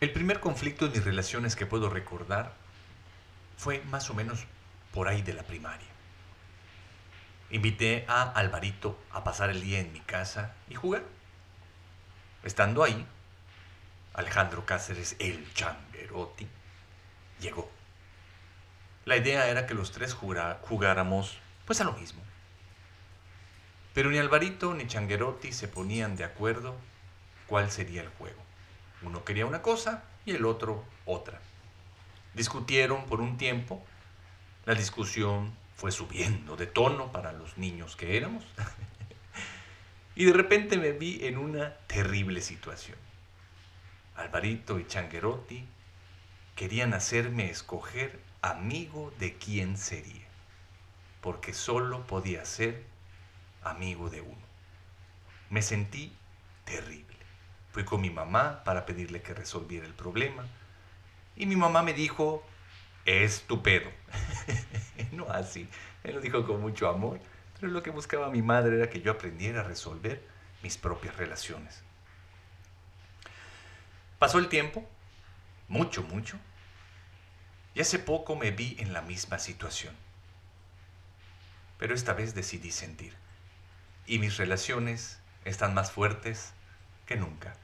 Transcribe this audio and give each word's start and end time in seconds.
El 0.00 0.12
primer 0.12 0.40
conflicto 0.40 0.86
en 0.86 0.92
mis 0.92 1.04
relaciones 1.04 1.56
que 1.56 1.66
puedo 1.66 1.90
recordar 1.90 2.54
fue 3.58 3.82
más 3.90 4.08
o 4.08 4.14
menos 4.14 4.46
por 4.94 5.08
ahí 5.08 5.20
de 5.20 5.34
la 5.34 5.42
primaria. 5.42 5.86
Invité 7.50 8.06
a 8.08 8.22
Alvarito 8.22 8.98
a 9.12 9.22
pasar 9.24 9.50
el 9.50 9.60
día 9.60 9.78
en 9.78 9.92
mi 9.92 10.00
casa 10.00 10.54
y 10.70 10.74
jugar. 10.74 11.02
Estando 12.42 12.82
ahí, 12.82 13.06
Alejandro 14.14 14.64
Cáceres, 14.64 15.16
el 15.18 15.52
Changuerotti, 15.52 16.48
llegó. 17.38 17.70
La 19.04 19.18
idea 19.18 19.48
era 19.48 19.66
que 19.66 19.74
los 19.74 19.92
tres 19.92 20.14
jugáramos 20.14 21.36
pues 21.66 21.78
a 21.82 21.84
lo 21.84 21.92
mismo. 21.92 22.22
Pero 23.92 24.08
ni 24.08 24.16
Alvarito 24.16 24.72
ni 24.72 24.86
Changuerotti 24.86 25.52
se 25.52 25.68
ponían 25.68 26.16
de 26.16 26.24
acuerdo 26.24 26.74
cuál 27.46 27.70
sería 27.70 28.00
el 28.00 28.08
juego. 28.08 28.49
Uno 29.02 29.24
quería 29.24 29.46
una 29.46 29.62
cosa 29.62 30.04
y 30.24 30.32
el 30.32 30.44
otro 30.44 30.84
otra. 31.06 31.40
Discutieron 32.34 33.06
por 33.06 33.20
un 33.20 33.36
tiempo. 33.36 33.82
La 34.66 34.74
discusión 34.74 35.52
fue 35.76 35.90
subiendo 35.90 36.56
de 36.56 36.66
tono 36.66 37.10
para 37.10 37.32
los 37.32 37.56
niños 37.56 37.96
que 37.96 38.16
éramos. 38.16 38.44
y 40.14 40.24
de 40.26 40.32
repente 40.32 40.76
me 40.76 40.92
vi 40.92 41.24
en 41.24 41.38
una 41.38 41.74
terrible 41.86 42.42
situación. 42.42 42.98
Alvarito 44.16 44.78
y 44.78 44.86
Changuerotti 44.86 45.66
querían 46.54 46.92
hacerme 46.92 47.50
escoger 47.50 48.20
amigo 48.42 49.12
de 49.18 49.34
quién 49.34 49.78
sería, 49.78 50.26
porque 51.22 51.54
solo 51.54 52.06
podía 52.06 52.44
ser 52.44 52.84
amigo 53.62 54.10
de 54.10 54.20
uno. 54.20 54.46
Me 55.48 55.62
sentí 55.62 56.12
terrible. 56.64 57.19
Fui 57.72 57.84
con 57.84 58.00
mi 58.00 58.10
mamá 58.10 58.64
para 58.64 58.84
pedirle 58.84 59.22
que 59.22 59.34
resolviera 59.34 59.86
el 59.86 59.94
problema 59.94 60.44
y 61.36 61.46
mi 61.46 61.56
mamá 61.56 61.82
me 61.82 61.94
dijo, 61.94 62.44
es 63.06 63.42
tu 63.42 63.62
no 65.12 65.30
así, 65.30 65.68
me 66.04 66.12
lo 66.12 66.20
dijo 66.20 66.44
con 66.44 66.60
mucho 66.60 66.88
amor, 66.88 67.20
pero 67.58 67.72
lo 67.72 67.82
que 67.82 67.90
buscaba 67.90 68.30
mi 68.30 68.42
madre 68.42 68.76
era 68.76 68.90
que 68.90 69.00
yo 69.00 69.12
aprendiera 69.12 69.60
a 69.60 69.64
resolver 69.64 70.22
mis 70.62 70.76
propias 70.76 71.16
relaciones. 71.16 71.82
Pasó 74.18 74.38
el 74.38 74.48
tiempo, 74.48 74.86
mucho, 75.68 76.02
mucho, 76.02 76.36
y 77.74 77.80
hace 77.80 77.98
poco 77.98 78.36
me 78.36 78.50
vi 78.50 78.76
en 78.78 78.92
la 78.92 79.00
misma 79.00 79.38
situación. 79.38 79.94
Pero 81.78 81.94
esta 81.94 82.12
vez 82.12 82.34
decidí 82.34 82.70
sentir. 82.70 83.14
Y 84.06 84.18
mis 84.18 84.36
relaciones 84.36 85.20
están 85.46 85.72
más 85.72 85.90
fuertes 85.90 86.52
nunca. 87.16 87.54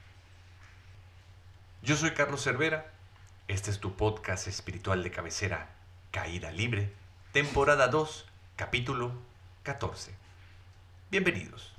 Yo 1.81 1.95
soy 1.95 2.11
Carlos 2.11 2.43
Cervera. 2.43 2.91
Este 3.47 3.71
es 3.71 3.79
tu 3.79 3.95
podcast 3.95 4.47
espiritual 4.47 5.03
de 5.03 5.11
cabecera, 5.11 5.69
Caída 6.11 6.51
Libre, 6.51 6.91
temporada 7.31 7.87
2, 7.87 8.27
capítulo 8.57 9.13
14. 9.63 10.13
Bienvenidos. 11.09 11.76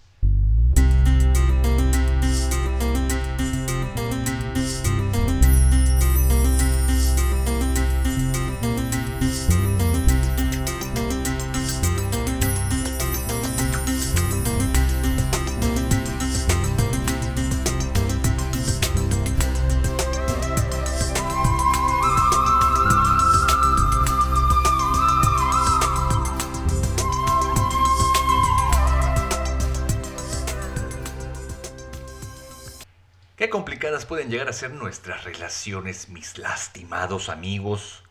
Complicadas 33.59 34.07
pueden 34.07 34.31
llegar 34.31 34.49
a 34.49 34.53
ser 34.53 34.71
nuestras 34.71 35.25
relaciones, 35.25 36.09
mis 36.11 36.39
lastimados 36.39 37.29
amigos. 37.29 38.05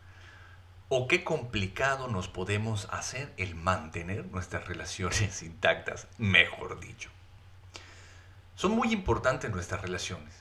O 0.90 1.08
qué 1.08 1.24
complicado 1.24 2.06
nos 2.06 2.28
podemos 2.28 2.86
hacer 2.90 3.32
el 3.38 3.54
mantener 3.54 4.26
nuestras 4.26 4.68
relaciones 4.68 5.42
intactas, 5.42 6.06
mejor 6.18 6.78
dicho. 6.80 7.08
Son 8.56 8.72
muy 8.72 8.92
importantes 8.92 9.50
nuestras 9.50 9.80
relaciones. 9.80 10.34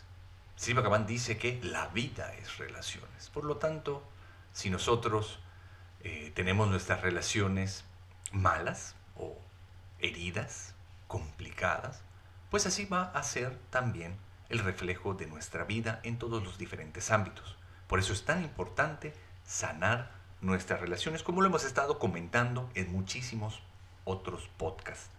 Silva 0.57 0.83
Cabán 0.83 1.07
dice 1.07 1.37
que 1.37 1.57
la 1.63 1.87
vida 1.87 2.33
es 2.33 2.57
relaciones. 2.57 3.29
Por 3.29 3.45
lo 3.45 3.55
tanto, 3.55 4.03
si 4.51 4.69
nosotros 4.69 5.39
eh, 6.01 6.33
tenemos 6.35 6.67
nuestras 6.67 6.99
relaciones 6.99 7.85
malas 8.33 8.93
o 9.15 9.37
heridas, 9.99 10.75
complicadas, 11.07 12.01
pues 12.51 12.65
así 12.65 12.83
va 12.83 13.03
a 13.03 13.23
ser 13.23 13.57
también 13.69 14.26
el 14.49 14.59
reflejo 14.59 15.13
de 15.13 15.27
nuestra 15.27 15.63
vida 15.63 15.99
en 16.03 16.17
todos 16.17 16.43
los 16.43 16.57
diferentes 16.57 17.11
ámbitos. 17.11 17.57
Por 17.87 17.99
eso 17.99 18.13
es 18.13 18.25
tan 18.25 18.43
importante 18.43 19.13
sanar 19.45 20.11
nuestras 20.41 20.79
relaciones, 20.81 21.23
como 21.23 21.41
lo 21.41 21.47
hemos 21.47 21.63
estado 21.63 21.99
comentando 21.99 22.69
en 22.75 22.91
muchísimos 22.91 23.61
otros 24.03 24.49
podcasts. 24.57 25.09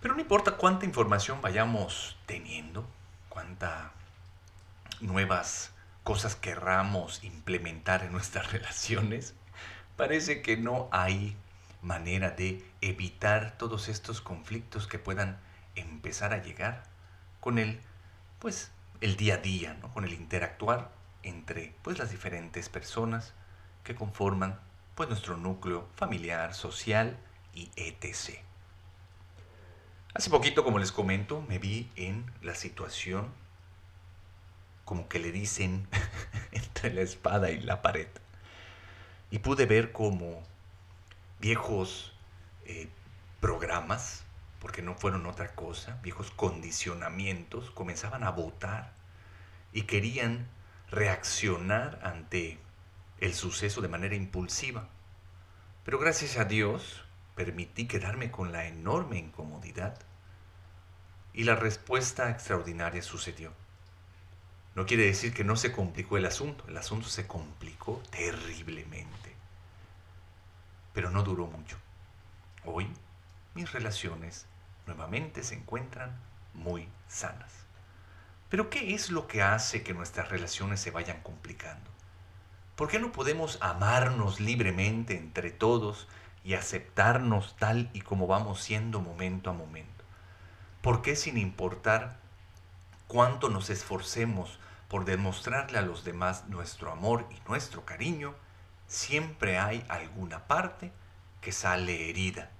Pero 0.00 0.14
no 0.14 0.20
importa 0.20 0.56
cuánta 0.56 0.84
información 0.84 1.40
vayamos 1.40 2.16
teniendo, 2.26 2.86
cuántas 3.28 3.90
nuevas 5.00 5.72
cosas 6.02 6.36
querramos 6.36 7.24
implementar 7.24 8.02
en 8.02 8.12
nuestras 8.12 8.52
relaciones, 8.52 9.34
parece 9.96 10.42
que 10.42 10.56
no 10.56 10.88
hay 10.92 11.36
manera 11.82 12.30
de 12.30 12.64
evitar 12.80 13.56
todos 13.58 13.88
estos 13.88 14.20
conflictos 14.20 14.86
que 14.86 14.98
puedan 14.98 15.38
empezar 15.74 16.32
a 16.32 16.42
llegar 16.42 16.93
con 17.44 17.58
el, 17.58 17.78
pues, 18.38 18.70
el 19.02 19.18
día 19.18 19.34
a 19.34 19.36
día, 19.36 19.74
¿no? 19.74 19.92
con 19.92 20.04
el 20.06 20.14
interactuar 20.14 20.90
entre 21.22 21.74
pues, 21.82 21.98
las 21.98 22.10
diferentes 22.10 22.70
personas 22.70 23.34
que 23.82 23.94
conforman 23.94 24.58
pues, 24.94 25.10
nuestro 25.10 25.36
núcleo 25.36 25.86
familiar, 25.94 26.54
social 26.54 27.18
y 27.52 27.70
etc. 27.76 28.38
Hace 30.14 30.30
poquito, 30.30 30.64
como 30.64 30.78
les 30.78 30.90
comento, 30.90 31.42
me 31.42 31.58
vi 31.58 31.90
en 31.96 32.24
la 32.40 32.54
situación 32.54 33.30
como 34.86 35.06
que 35.06 35.18
le 35.18 35.30
dicen 35.30 35.86
entre 36.52 36.94
la 36.94 37.02
espada 37.02 37.50
y 37.50 37.60
la 37.60 37.82
pared. 37.82 38.08
Y 39.30 39.40
pude 39.40 39.66
ver 39.66 39.92
como 39.92 40.42
viejos 41.40 42.14
eh, 42.64 42.88
programas 43.42 44.23
porque 44.64 44.80
no 44.80 44.94
fueron 44.94 45.26
otra 45.26 45.54
cosa, 45.54 45.98
viejos 46.02 46.30
condicionamientos, 46.30 47.70
comenzaban 47.72 48.24
a 48.24 48.30
votar 48.30 48.94
y 49.74 49.82
querían 49.82 50.48
reaccionar 50.90 52.00
ante 52.02 52.58
el 53.20 53.34
suceso 53.34 53.82
de 53.82 53.88
manera 53.88 54.14
impulsiva. 54.14 54.88
Pero 55.84 55.98
gracias 55.98 56.38
a 56.38 56.46
Dios 56.46 57.04
permití 57.34 57.86
quedarme 57.86 58.30
con 58.30 58.52
la 58.52 58.64
enorme 58.64 59.18
incomodidad 59.18 59.98
y 61.34 61.44
la 61.44 61.56
respuesta 61.56 62.30
extraordinaria 62.30 63.02
sucedió. 63.02 63.52
No 64.74 64.86
quiere 64.86 65.04
decir 65.04 65.34
que 65.34 65.44
no 65.44 65.56
se 65.56 65.72
complicó 65.72 66.16
el 66.16 66.24
asunto, 66.24 66.64
el 66.68 66.78
asunto 66.78 67.10
se 67.10 67.26
complicó 67.26 68.02
terriblemente, 68.10 69.34
pero 70.94 71.10
no 71.10 71.22
duró 71.22 71.48
mucho. 71.48 71.76
Hoy 72.64 72.88
mis 73.54 73.70
relaciones 73.70 74.46
nuevamente 74.86 75.42
se 75.42 75.54
encuentran 75.54 76.16
muy 76.54 76.88
sanas. 77.08 77.52
Pero 78.48 78.70
¿qué 78.70 78.94
es 78.94 79.10
lo 79.10 79.26
que 79.26 79.42
hace 79.42 79.82
que 79.82 79.94
nuestras 79.94 80.28
relaciones 80.28 80.80
se 80.80 80.90
vayan 80.90 81.20
complicando? 81.22 81.90
¿Por 82.76 82.88
qué 82.88 82.98
no 82.98 83.12
podemos 83.12 83.58
amarnos 83.60 84.40
libremente 84.40 85.16
entre 85.16 85.50
todos 85.50 86.08
y 86.42 86.54
aceptarnos 86.54 87.56
tal 87.56 87.88
y 87.92 88.00
como 88.00 88.26
vamos 88.26 88.60
siendo 88.60 89.00
momento 89.00 89.50
a 89.50 89.52
momento? 89.52 90.04
¿Por 90.82 91.00
qué 91.00 91.16
sin 91.16 91.38
importar 91.38 92.18
cuánto 93.06 93.48
nos 93.48 93.70
esforcemos 93.70 94.58
por 94.88 95.04
demostrarle 95.04 95.78
a 95.78 95.82
los 95.82 96.04
demás 96.04 96.46
nuestro 96.48 96.92
amor 96.92 97.26
y 97.30 97.48
nuestro 97.48 97.84
cariño, 97.84 98.34
siempre 98.86 99.58
hay 99.58 99.84
alguna 99.88 100.46
parte 100.46 100.92
que 101.40 101.52
sale 101.52 102.10
herida? 102.10 102.50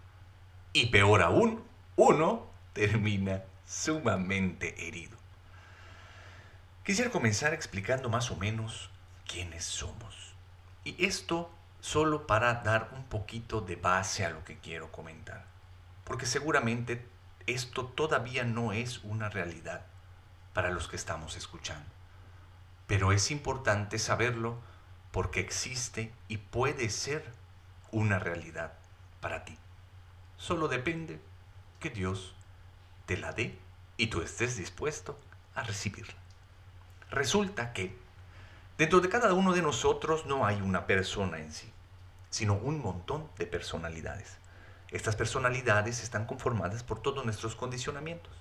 Y 0.73 0.87
peor 0.87 1.23
aún, 1.23 1.63
uno 1.97 2.47
termina 2.73 3.43
sumamente 3.67 4.87
herido. 4.89 5.17
Quisiera 6.85 7.11
comenzar 7.11 7.55
explicando 7.55 8.09
más 8.09 8.31
o 8.31 8.37
menos 8.37 8.91
quiénes 9.27 9.65
somos. 9.65 10.35
Y 10.85 11.05
esto 11.05 11.51
solo 11.81 12.27
para 12.27 12.55
dar 12.55 12.91
un 12.95 13.05
poquito 13.05 13.61
de 13.61 13.77
base 13.77 14.25
a 14.25 14.31
lo 14.31 14.45
que 14.45 14.59
quiero 14.59 14.91
comentar. 14.91 15.45
Porque 16.05 16.27
seguramente 16.27 17.07
esto 17.47 17.87
todavía 17.87 18.45
no 18.45 18.73
es 18.73 19.03
una 19.05 19.29
realidad 19.29 19.87
para 20.53 20.71
los 20.71 20.89
que 20.89 20.97
estamos 20.97 21.37
escuchando. 21.37 21.89
Pero 22.87 23.13
es 23.13 23.31
importante 23.31 23.99
saberlo 23.99 24.59
porque 25.11 25.41
existe 25.41 26.13
y 26.29 26.39
puede 26.39 26.91
ser 26.91 27.25
una 27.93 28.19
realidad 28.19 28.73
para 29.21 29.45
ti. 29.45 29.57
Solo 30.37 30.69
depende 30.69 31.21
que 31.85 31.91
Dios 31.91 32.35
te 33.05 33.19
la 33.19 33.33
dé 33.33 33.59
y 33.99 34.07
tú 34.07 34.23
estés 34.23 34.57
dispuesto 34.57 35.19
a 35.55 35.65
recibirla. 35.65 36.15
Resulta 37.11 37.75
que 37.75 37.95
dentro 38.79 39.01
de 39.01 39.11
cada 39.11 39.35
uno 39.35 39.53
de 39.53 39.61
nosotros 39.61 40.25
no 40.25 40.47
hay 40.47 40.63
una 40.63 40.87
persona 40.87 41.41
en 41.41 41.53
sí, 41.53 41.71
sino 42.31 42.55
un 42.55 42.81
montón 42.81 43.29
de 43.37 43.45
personalidades. 43.45 44.39
Estas 44.93 45.15
personalidades 45.15 46.03
están 46.03 46.25
conformadas 46.25 46.83
por 46.83 47.03
todos 47.03 47.23
nuestros 47.23 47.55
condicionamientos. 47.55 48.33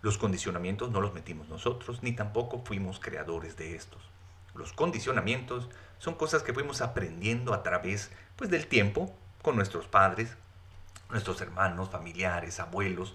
Los 0.00 0.16
condicionamientos 0.16 0.92
no 0.92 1.00
los 1.00 1.12
metimos 1.12 1.48
nosotros, 1.48 2.04
ni 2.04 2.12
tampoco 2.12 2.62
fuimos 2.64 3.00
creadores 3.00 3.56
de 3.56 3.74
estos. 3.74 4.00
Los 4.54 4.72
condicionamientos 4.72 5.68
son 5.98 6.14
cosas 6.14 6.44
que 6.44 6.54
fuimos 6.54 6.80
aprendiendo 6.82 7.52
a 7.52 7.64
través 7.64 8.12
pues, 8.36 8.48
del 8.48 8.68
tiempo 8.68 9.12
con 9.42 9.56
nuestros 9.56 9.88
padres, 9.88 10.36
nuestros 11.12 11.40
hermanos, 11.40 11.90
familiares, 11.90 12.58
abuelos. 12.58 13.14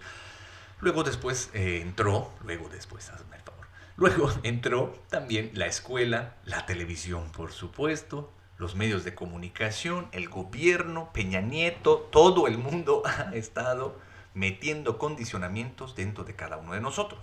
Luego 0.80 1.02
después 1.02 1.50
eh, 1.52 1.80
entró, 1.82 2.32
luego 2.44 2.68
después, 2.68 3.10
hazme 3.10 3.36
el 3.36 3.42
favor, 3.42 3.66
luego 3.96 4.32
entró 4.44 4.98
también 5.10 5.50
la 5.54 5.66
escuela, 5.66 6.36
la 6.44 6.64
televisión, 6.64 7.30
por 7.32 7.52
supuesto, 7.52 8.32
los 8.56 8.74
medios 8.74 9.04
de 9.04 9.14
comunicación, 9.14 10.08
el 10.12 10.28
gobierno, 10.28 11.12
Peña 11.12 11.40
Nieto, 11.40 12.08
todo 12.10 12.46
el 12.46 12.58
mundo 12.58 13.02
ha 13.06 13.34
estado 13.34 13.98
metiendo 14.34 14.98
condicionamientos 14.98 15.96
dentro 15.96 16.24
de 16.24 16.34
cada 16.34 16.56
uno 16.56 16.72
de 16.72 16.80
nosotros. 16.80 17.20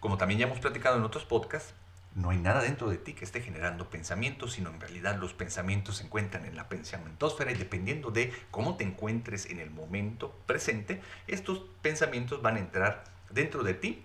Como 0.00 0.16
también 0.16 0.40
ya 0.40 0.46
hemos 0.46 0.58
platicado 0.60 0.96
en 0.96 1.04
otros 1.04 1.24
podcasts, 1.24 1.74
no 2.14 2.30
hay 2.30 2.38
nada 2.38 2.62
dentro 2.62 2.90
de 2.90 2.98
ti 2.98 3.12
que 3.12 3.24
esté 3.24 3.40
generando 3.40 3.88
pensamientos, 3.88 4.54
sino 4.54 4.70
en 4.70 4.80
realidad 4.80 5.16
los 5.16 5.32
pensamientos 5.32 5.98
se 5.98 6.04
encuentran 6.04 6.44
en 6.44 6.56
la 6.56 6.68
pensamientósfera 6.68 7.52
y 7.52 7.54
dependiendo 7.54 8.10
de 8.10 8.32
cómo 8.50 8.76
te 8.76 8.84
encuentres 8.84 9.46
en 9.46 9.60
el 9.60 9.70
momento 9.70 10.34
presente, 10.46 11.00
estos 11.28 11.62
pensamientos 11.82 12.42
van 12.42 12.56
a 12.56 12.60
entrar 12.60 13.04
dentro 13.30 13.62
de 13.62 13.74
ti, 13.74 14.04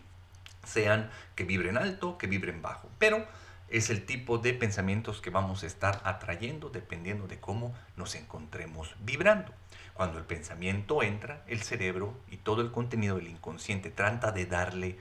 sean 0.63 1.09
que 1.35 1.43
vibren 1.43 1.77
alto, 1.77 2.17
que 2.17 2.27
vibren 2.27 2.61
bajo. 2.61 2.89
Pero 2.99 3.25
es 3.69 3.89
el 3.89 4.05
tipo 4.05 4.37
de 4.37 4.53
pensamientos 4.53 5.21
que 5.21 5.31
vamos 5.31 5.63
a 5.63 5.67
estar 5.67 6.01
atrayendo 6.03 6.69
dependiendo 6.69 7.27
de 7.27 7.39
cómo 7.39 7.73
nos 7.95 8.13
encontremos 8.15 8.95
vibrando. 8.99 9.51
Cuando 9.95 10.19
el 10.19 10.25
pensamiento 10.25 11.01
entra, 11.01 11.43
el 11.47 11.61
cerebro 11.61 12.15
y 12.29 12.37
todo 12.37 12.61
el 12.61 12.71
contenido 12.71 13.15
del 13.15 13.27
inconsciente 13.27 13.89
trata 13.89 14.31
de 14.31 14.45
darle 14.45 14.97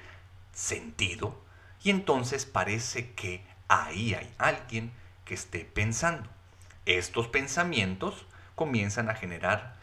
sentido, 0.53 1.44
y 1.85 1.91
entonces 1.91 2.47
parece 2.47 3.13
que 3.13 3.45
ahí 3.69 4.15
hay 4.15 4.35
alguien 4.39 4.91
que 5.27 5.35
esté 5.35 5.61
pensando. 5.61 6.29
Estos 6.87 7.29
pensamientos 7.29 8.27
comienzan 8.55 9.11
a 9.11 9.15
generar 9.15 9.77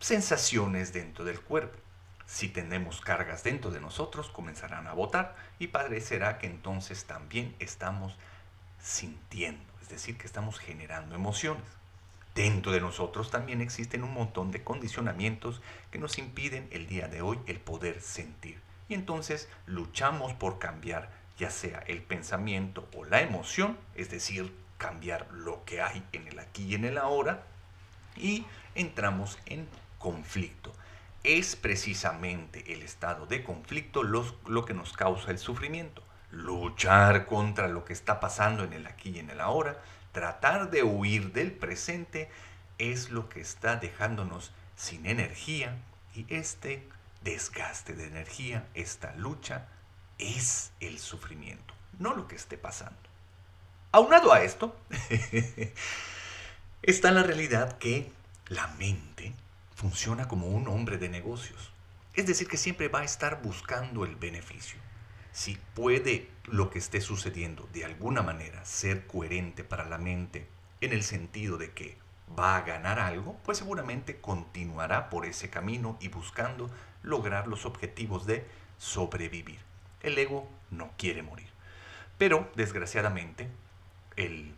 sensaciones 0.00 0.92
dentro 0.92 1.24
del 1.24 1.40
cuerpo. 1.40 1.78
Si 2.26 2.48
tenemos 2.48 3.02
cargas 3.02 3.44
dentro 3.44 3.70
de 3.70 3.80
nosotros, 3.80 4.30
comenzarán 4.30 4.86
a 4.86 4.94
botar 4.94 5.36
y 5.58 5.68
parecerá 5.68 6.38
que 6.38 6.46
entonces 6.46 7.04
también 7.04 7.54
estamos 7.58 8.16
sintiendo, 8.80 9.62
es 9.82 9.90
decir, 9.90 10.16
que 10.16 10.26
estamos 10.26 10.58
generando 10.58 11.14
emociones. 11.14 11.64
Dentro 12.34 12.72
de 12.72 12.80
nosotros 12.80 13.30
también 13.30 13.60
existen 13.60 14.04
un 14.04 14.14
montón 14.14 14.52
de 14.52 14.64
condicionamientos 14.64 15.60
que 15.90 15.98
nos 15.98 16.16
impiden 16.16 16.66
el 16.70 16.86
día 16.86 17.08
de 17.08 17.20
hoy 17.20 17.38
el 17.46 17.60
poder 17.60 18.00
sentir. 18.00 18.58
Y 18.88 18.94
entonces 18.94 19.50
luchamos 19.66 20.32
por 20.32 20.58
cambiar 20.58 21.21
ya 21.42 21.50
sea 21.50 21.82
el 21.88 22.02
pensamiento 22.02 22.88
o 22.96 23.04
la 23.04 23.20
emoción, 23.20 23.76
es 23.96 24.08
decir, 24.08 24.54
cambiar 24.78 25.26
lo 25.32 25.64
que 25.64 25.82
hay 25.82 26.04
en 26.12 26.28
el 26.28 26.38
aquí 26.38 26.66
y 26.66 26.74
en 26.76 26.84
el 26.84 26.98
ahora, 26.98 27.42
y 28.16 28.46
entramos 28.76 29.36
en 29.46 29.66
conflicto. 29.98 30.72
Es 31.24 31.56
precisamente 31.56 32.72
el 32.72 32.82
estado 32.84 33.26
de 33.26 33.42
conflicto 33.42 34.04
lo 34.04 34.64
que 34.64 34.72
nos 34.72 34.92
causa 34.92 35.32
el 35.32 35.38
sufrimiento. 35.38 36.04
Luchar 36.30 37.26
contra 37.26 37.66
lo 37.66 37.84
que 37.84 37.92
está 37.92 38.20
pasando 38.20 38.62
en 38.62 38.72
el 38.72 38.86
aquí 38.86 39.10
y 39.10 39.18
en 39.18 39.30
el 39.30 39.40
ahora, 39.40 39.82
tratar 40.12 40.70
de 40.70 40.84
huir 40.84 41.32
del 41.32 41.50
presente, 41.50 42.30
es 42.78 43.10
lo 43.10 43.28
que 43.28 43.40
está 43.40 43.74
dejándonos 43.74 44.52
sin 44.76 45.06
energía 45.06 45.76
y 46.14 46.24
este 46.32 46.88
desgaste 47.24 47.94
de 47.94 48.06
energía, 48.06 48.68
esta 48.74 49.12
lucha, 49.16 49.66
es 50.22 50.72
el 50.80 50.98
sufrimiento, 50.98 51.74
no 51.98 52.14
lo 52.14 52.28
que 52.28 52.36
esté 52.36 52.56
pasando. 52.56 52.98
Aunado 53.90 54.32
a 54.32 54.42
esto, 54.42 54.76
está 56.82 57.10
la 57.10 57.22
realidad 57.22 57.78
que 57.78 58.10
la 58.48 58.68
mente 58.78 59.34
funciona 59.74 60.28
como 60.28 60.46
un 60.46 60.68
hombre 60.68 60.96
de 60.96 61.08
negocios. 61.08 61.72
Es 62.14 62.26
decir, 62.26 62.48
que 62.48 62.56
siempre 62.56 62.88
va 62.88 63.00
a 63.00 63.04
estar 63.04 63.42
buscando 63.42 64.04
el 64.04 64.16
beneficio. 64.16 64.78
Si 65.32 65.58
puede 65.74 66.30
lo 66.44 66.70
que 66.70 66.78
esté 66.78 67.00
sucediendo 67.00 67.68
de 67.72 67.84
alguna 67.84 68.22
manera 68.22 68.64
ser 68.64 69.06
coherente 69.06 69.64
para 69.64 69.88
la 69.88 69.98
mente 69.98 70.46
en 70.80 70.92
el 70.92 71.02
sentido 71.02 71.56
de 71.56 71.72
que 71.72 71.98
va 72.38 72.56
a 72.56 72.62
ganar 72.62 72.98
algo, 72.98 73.38
pues 73.44 73.58
seguramente 73.58 74.20
continuará 74.20 75.10
por 75.10 75.26
ese 75.26 75.50
camino 75.50 75.96
y 76.00 76.08
buscando 76.08 76.70
lograr 77.02 77.48
los 77.48 77.66
objetivos 77.66 78.26
de 78.26 78.46
sobrevivir. 78.78 79.71
El 80.02 80.18
ego 80.18 80.48
no 80.70 80.92
quiere 80.96 81.22
morir. 81.22 81.48
Pero, 82.18 82.50
desgraciadamente, 82.54 83.48
el 84.16 84.54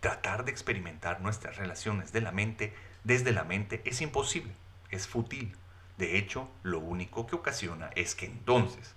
tratar 0.00 0.44
de 0.44 0.50
experimentar 0.50 1.20
nuestras 1.20 1.56
relaciones 1.56 2.12
de 2.12 2.20
la 2.20 2.32
mente 2.32 2.74
desde 3.04 3.32
la 3.32 3.44
mente 3.44 3.80
es 3.84 4.00
imposible, 4.00 4.52
es 4.90 5.06
fútil. 5.06 5.56
De 5.96 6.18
hecho, 6.18 6.50
lo 6.62 6.80
único 6.80 7.26
que 7.26 7.36
ocasiona 7.36 7.90
es 7.94 8.14
que 8.14 8.26
entonces 8.26 8.94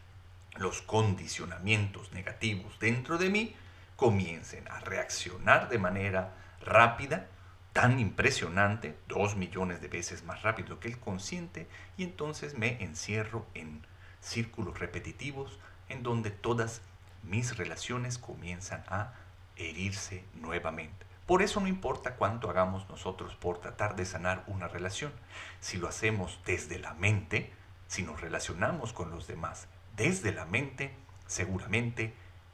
los 0.58 0.82
condicionamientos 0.82 2.12
negativos 2.12 2.80
dentro 2.80 3.18
de 3.18 3.30
mí 3.30 3.56
comiencen 3.96 4.68
a 4.70 4.80
reaccionar 4.80 5.70
de 5.70 5.78
manera 5.78 6.34
rápida, 6.62 7.28
tan 7.74 8.00
impresionante, 8.00 8.98
dos 9.08 9.36
millones 9.36 9.82
de 9.82 9.88
veces 9.88 10.24
más 10.24 10.42
rápido 10.42 10.80
que 10.80 10.88
el 10.88 11.00
consciente, 11.00 11.68
y 11.96 12.04
entonces 12.04 12.58
me 12.58 12.84
encierro 12.84 13.46
en 13.54 13.86
círculos 14.28 14.80
repetitivos 14.80 15.60
en 15.90 16.04
donde 16.04 16.32
todas 16.32 16.82
mis 17.24 17.58
relaciones 17.58 18.18
comienzan 18.18 18.84
a 18.88 19.14
herirse 19.56 20.24
nuevamente. 20.36 21.06
Por 21.26 21.42
eso 21.42 21.60
no 21.60 21.68
importa 21.68 22.16
cuánto 22.16 22.50
hagamos 22.50 22.88
nosotros 22.90 23.36
por 23.36 23.60
tratar 23.60 23.96
de 23.96 24.06
sanar 24.06 24.44
una 24.48 24.68
relación. 24.68 25.12
Si 25.60 25.78
lo 25.78 25.88
hacemos 25.88 26.40
desde 26.46 26.80
la 26.80 26.94
mente, 26.94 27.52
si 27.88 28.04
nos 28.04 28.22
relacionamos 28.22 28.94
con 28.94 29.12
los 29.12 29.28
demás 29.28 29.68
desde 29.98 30.32
la 30.32 30.46
mente, 30.46 30.94
seguramente 31.26 32.14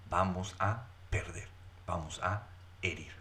vamos 0.09 0.55
a 0.59 0.85
perder, 1.09 1.47
vamos 1.85 2.19
a 2.23 2.47
herir. 2.81 3.11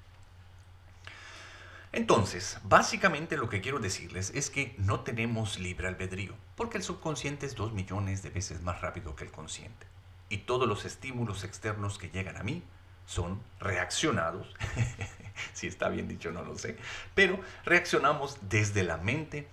Entonces, 1.92 2.58
básicamente 2.62 3.36
lo 3.36 3.50
que 3.50 3.60
quiero 3.60 3.78
decirles 3.78 4.32
es 4.34 4.48
que 4.48 4.74
no 4.78 5.00
tenemos 5.00 5.58
libre 5.58 5.88
albedrío, 5.88 6.34
porque 6.62 6.78
el 6.78 6.84
subconsciente 6.84 7.44
es 7.44 7.56
dos 7.56 7.72
millones 7.72 8.22
de 8.22 8.30
veces 8.30 8.62
más 8.62 8.80
rápido 8.82 9.16
que 9.16 9.24
el 9.24 9.32
consciente. 9.32 9.84
Y 10.28 10.38
todos 10.38 10.68
los 10.68 10.84
estímulos 10.84 11.42
externos 11.42 11.98
que 11.98 12.08
llegan 12.08 12.36
a 12.36 12.44
mí 12.44 12.62
son 13.04 13.42
reaccionados, 13.58 14.54
si 15.54 15.66
está 15.66 15.88
bien 15.88 16.06
dicho 16.06 16.30
no 16.30 16.44
lo 16.44 16.56
sé, 16.56 16.76
pero 17.16 17.40
reaccionamos 17.64 18.38
desde 18.42 18.84
la 18.84 18.96
mente 18.96 19.48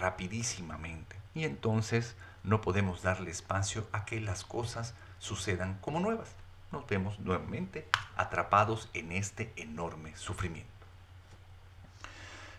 rapidísimamente. 0.00 1.16
Y 1.34 1.44
entonces 1.44 2.14
no 2.42 2.60
podemos 2.60 3.00
darle 3.00 3.30
espacio 3.30 3.86
a 3.90 4.04
que 4.04 4.20
las 4.20 4.44
cosas 4.44 4.92
sucedan 5.18 5.78
como 5.80 5.98
nuevas. 5.98 6.28
Nos 6.72 6.86
vemos 6.86 7.18
nuevamente 7.20 7.88
atrapados 8.18 8.90
en 8.92 9.12
este 9.12 9.50
enorme 9.56 10.14
sufrimiento. 10.14 10.68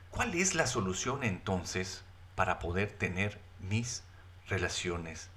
¿Cuál 0.09 0.33
es 0.33 0.55
la 0.55 0.65
solución 0.65 1.23
entonces 1.23 2.03
para 2.33 2.57
poder 2.57 2.91
tener 2.93 3.50
mis 3.61 4.03
relaciones 4.47 5.29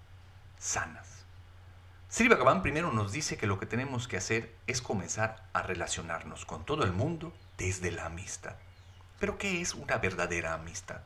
sanas? 0.59 1.25
Sri 2.09 2.29
Bhagavan 2.29 2.63
primero 2.63 2.93
nos 2.93 3.11
dice 3.11 3.37
que 3.37 3.47
lo 3.47 3.59
que 3.59 3.67
tenemos 3.67 4.07
que 4.07 4.17
hacer 4.17 4.55
es 4.67 4.81
comenzar 4.81 5.43
a 5.53 5.63
relacionarnos 5.63 6.45
con 6.45 6.65
todo 6.65 6.85
el 6.85 6.93
mundo 6.93 7.33
desde 7.59 7.91
la 7.91 8.07
amistad. 8.07 8.55
Pero 9.19 9.37
¿qué 9.37 9.61
es 9.61 9.75
una 9.75 9.99
verdadera 9.99 10.55
amistad? 10.55 11.01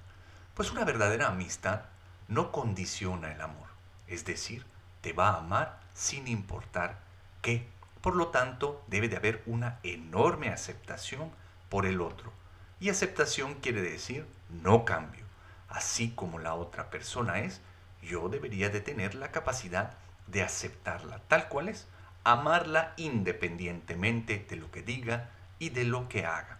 Pues 0.55 0.71
una 0.71 0.85
verdadera 0.85 1.29
amistad 1.29 1.83
no 2.27 2.53
condiciona 2.53 3.33
el 3.33 3.41
amor, 3.41 3.69
es 4.07 4.25
decir, 4.25 4.67
te 5.01 5.13
va 5.13 5.31
a 5.31 5.39
amar 5.39 5.81
sin 5.95 6.29
importar 6.29 6.99
qué. 7.43 7.67
Por 8.03 8.15
lo 8.15 8.29
tanto, 8.29 8.85
debe 8.87 9.09
de 9.09 9.17
haber 9.17 9.43
una 9.47 9.79
enorme 9.83 10.51
aceptación 10.51 11.31
por 11.69 11.87
el 11.87 12.01
otro, 12.01 12.33
y 12.81 12.91
aceptación 12.91 13.55
quiere 13.55 13.83
decir 13.83 14.27
no 14.51 14.85
cambio. 14.85 15.28
Así 15.69 16.11
como 16.11 16.39
la 16.39 16.55
otra 16.55 16.91
persona 16.91 17.41
es, 17.41 17.61
yo 18.03 18.29
debería 18.29 18.71
de 18.71 18.81
tener 18.81 19.15
la 19.15 19.31
capacidad 19.31 19.93
de 20.27 20.43
aceptarla 20.43 21.21
tal 21.29 21.49
cual 21.49 21.69
es, 21.69 21.87
amarla 22.25 22.93
independientemente 22.97 24.47
de 24.49 24.57
lo 24.57 24.71
que 24.71 24.83
diga 24.83 25.31
y 25.59 25.71
de 25.71 25.85
lo 25.85 26.09
que 26.09 26.27
haga. 26.27 26.59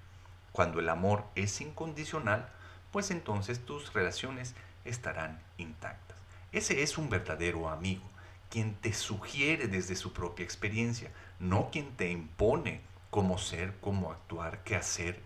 Cuando 0.53 0.81
el 0.81 0.89
amor 0.89 1.25
es 1.35 1.61
incondicional, 1.61 2.49
pues 2.91 3.11
entonces 3.11 3.65
tus 3.65 3.93
relaciones 3.93 4.55
estarán 4.85 5.41
intactas. 5.59 6.17
Ese 6.53 6.83
es 6.83 6.97
un 6.97 7.11
verdadero 7.11 7.69
amigo, 7.69 8.05
quien 8.51 8.75
te 8.75 8.95
sugiere 8.95 9.69
desde 9.69 9.95
su 9.95 10.13
propia 10.13 10.45
experiencia, 10.45 11.11
no 11.39 11.71
quien 11.71 11.95
te 11.97 12.11
impone 12.11 12.81
cómo 13.11 13.39
ser, 13.39 13.75
cómo 13.81 14.11
actuar, 14.11 14.63
qué 14.65 14.77
hacer 14.77 15.21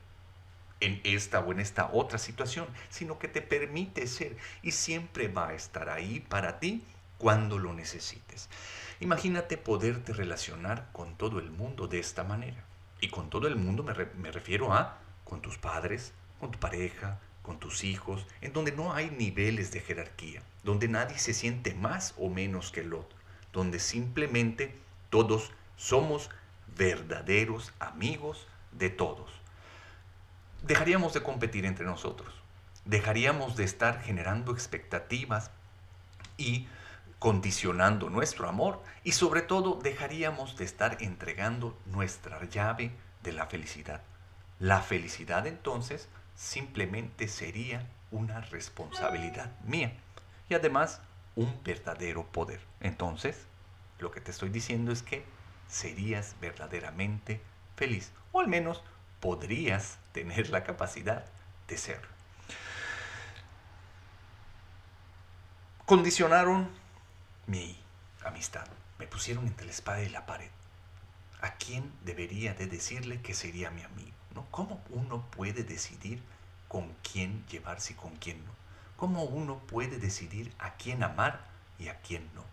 en 0.83 1.01
esta 1.05 1.41
o 1.41 1.53
en 1.53 1.61
esta 1.61 1.91
otra 1.93 2.19
situación, 2.19 2.67
sino 2.91 3.19
que 3.19 3.29
te 3.29 3.41
permite 3.41 4.07
ser 4.07 4.37
y 4.63 4.73
siempre 4.73 5.29
va 5.29 5.49
a 5.49 5.55
estar 5.55 5.89
ahí 5.89 6.21
para 6.21 6.59
ti 6.59 6.83
cuando 7.19 7.59
lo 7.59 7.73
necesites. 7.73 8.49
Imagínate 8.99 9.57
poderte 9.57 10.13
relacionar 10.13 10.89
con 10.93 11.17
todo 11.17 11.39
el 11.39 11.51
mundo 11.51 11.87
de 11.87 12.01
esta 12.01 12.25
manera. 12.25 12.65
Y 13.01 13.09
con 13.09 13.31
todo 13.31 13.47
el 13.47 13.57
mundo 13.57 13.85
me, 13.85 14.31
refiero 14.33 14.73
a 14.73 14.99
con 15.25 15.41
tus 15.41 15.57
padres, 15.57 16.13
con 16.41 16.51
tu 16.51 16.59
pareja, 16.59 17.21
con 17.43 17.59
tus 17.59 17.85
hijos, 17.85 18.27
en 18.41 18.53
donde 18.53 18.73
no 18.73 18.93
hay 18.93 19.11
niveles 19.11 19.73
de 19.73 19.81
jerarquía, 19.81 20.43
donde 20.65 20.89
nadie 20.89 21.19
se 21.19 21.33
siente 21.33 21.75
más 21.75 22.15
o 22.17 22.29
menos 22.29 22.71
que 22.71 22.81
el 22.81 22.93
otro, 22.93 23.19
donde 23.53 23.79
simplemente 23.79 24.77
todos 25.11 25.53
somos 25.77 26.31
verdaderos 26.77 27.73
amigos 27.79 28.47
de 28.73 28.91
todos. 28.91 29.42
Dejaríamos 30.63 31.13
de 31.13 31.25
competir 31.25 31.67
entre 31.67 31.85
nosotros, 31.85 32.33
dejaríamos 32.85 33.57
de 33.57 33.65
estar 33.65 34.01
generando 34.01 34.53
expectativas 34.53 35.51
y 36.37 36.69
condicionando 37.19 38.11
nuestro 38.11 38.49
amor 38.49 38.81
y 39.03 39.13
sobre 39.13 39.43
todo 39.43 39.81
dejaríamos 39.83 40.57
de 40.57 40.65
estar 40.65 40.99
entregando 41.01 41.77
nuestra 41.87 42.45
llave 42.45 42.93
de 43.25 43.33
la 43.33 43.47
felicidad. 43.47 44.03
La 44.61 44.81
felicidad 44.81 45.49
entonces 45.49 46.09
simplemente 46.37 47.27
sería 47.27 47.89
una 48.13 48.41
responsabilidad 48.43 49.51
mía 49.65 49.93
y 50.49 50.55
además 50.55 51.01
un 51.35 51.53
verdadero 51.65 52.25
poder. 52.27 52.61
Entonces, 52.79 53.47
lo 53.99 54.13
que 54.13 54.21
te 54.21 54.31
estoy 54.31 54.51
diciendo 54.51 54.93
es 54.93 55.03
que 55.03 55.25
serías 55.67 56.37
verdaderamente 56.41 57.41
feliz 57.75 58.13
o 58.31 58.41
al 58.41 58.47
menos 58.47 58.83
podrías 59.23 59.99
tener 60.11 60.51
la 60.51 60.65
capacidad 60.65 61.25
de 61.69 61.79
serlo. 61.79 62.09
Condicionaron 65.87 66.69
mi 67.47 67.79
amistad, 68.25 68.67
me 68.99 69.07
pusieron 69.07 69.47
entre 69.47 69.67
la 69.67 69.71
espada 69.71 70.03
y 70.03 70.09
la 70.09 70.27
pared. 70.27 70.51
¿A 71.41 71.55
quién 71.55 71.93
debería 72.05 72.55
de 72.55 72.67
decirle 72.67 73.23
que 73.23 73.33
sería 73.33 73.71
mi 73.71 73.83
amigo? 73.83 74.11
¿no? 74.35 74.45
¿Cómo 74.51 74.83
uno 74.91 75.25
puede 75.31 75.63
decidir 75.63 76.21
con 76.67 76.93
quién 77.05 77.47
llevarse 77.47 77.93
y 77.93 77.97
con 77.97 78.17
quién 78.17 78.45
no? 78.45 78.51
¿Cómo 78.97 79.23
uno 79.23 79.59
puede 79.69 79.99
decidir 79.99 80.53
a 80.59 80.75
quién 80.75 81.05
amar 81.05 81.45
y 81.79 81.89
a 81.89 82.01
quién 82.01 82.29
no? 82.35 82.45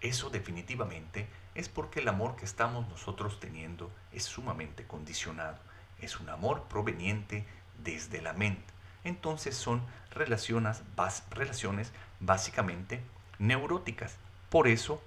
Eso 0.00 0.30
definitivamente 0.30 1.28
es 1.54 1.68
porque 1.68 2.00
el 2.00 2.08
amor 2.08 2.36
que 2.36 2.46
estamos 2.46 2.88
nosotros 2.88 3.40
teniendo 3.40 3.90
es 4.10 4.24
sumamente 4.24 4.86
condicionado. 4.86 5.58
Es 6.04 6.20
un 6.20 6.28
amor 6.28 6.64
proveniente 6.68 7.46
desde 7.82 8.20
la 8.20 8.34
mente. 8.34 8.62
Entonces 9.04 9.56
son 9.56 9.82
relaciones, 10.10 10.82
relaciones 11.30 11.92
básicamente 12.20 13.02
neuróticas. 13.38 14.16
Por 14.50 14.68
eso 14.68 15.02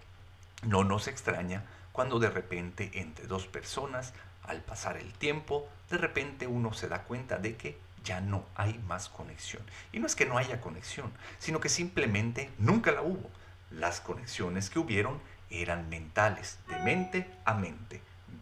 no 0.64 0.84
nos 0.84 1.08
extraña 1.08 1.64
cuando 1.92 2.18
de 2.18 2.32
repente 2.32 2.90
entre 2.96 3.28
dos 3.28 3.46
personas 3.46 4.14
al 4.44 4.62
pasar 4.62 4.98
el 4.98 5.14
tiempo, 5.14 5.70
de 5.90 5.98
repente 5.98 6.48
uno 6.48 6.74
se 6.74 6.88
da 6.88 7.04
cuenta 7.04 7.38
de 7.38 7.56
que 7.58 7.78
ya 8.04 8.20
no 8.20 8.46
hay 8.56 8.80
más 8.88 9.08
conexión. 9.08 9.62
Y 9.92 10.00
no 10.00 10.08
es 10.08 10.16
que 10.16 10.26
no 10.26 10.38
haya 10.38 10.62
conexión, 10.62 11.12
sino 11.38 11.60
que 11.60 11.70
simplemente 11.70 12.50
nunca 12.58 12.92
la 12.92 13.02
hubo. 13.02 13.30
Las 13.70 14.00
conexiones 14.02 14.70
que 14.70 14.80
hubieron 14.80 15.20
eran 15.50 15.90
mentales, 15.90 16.60
de 16.70 16.80
mente 16.80 17.30
a 17.46 17.54
mente. 17.54 18.02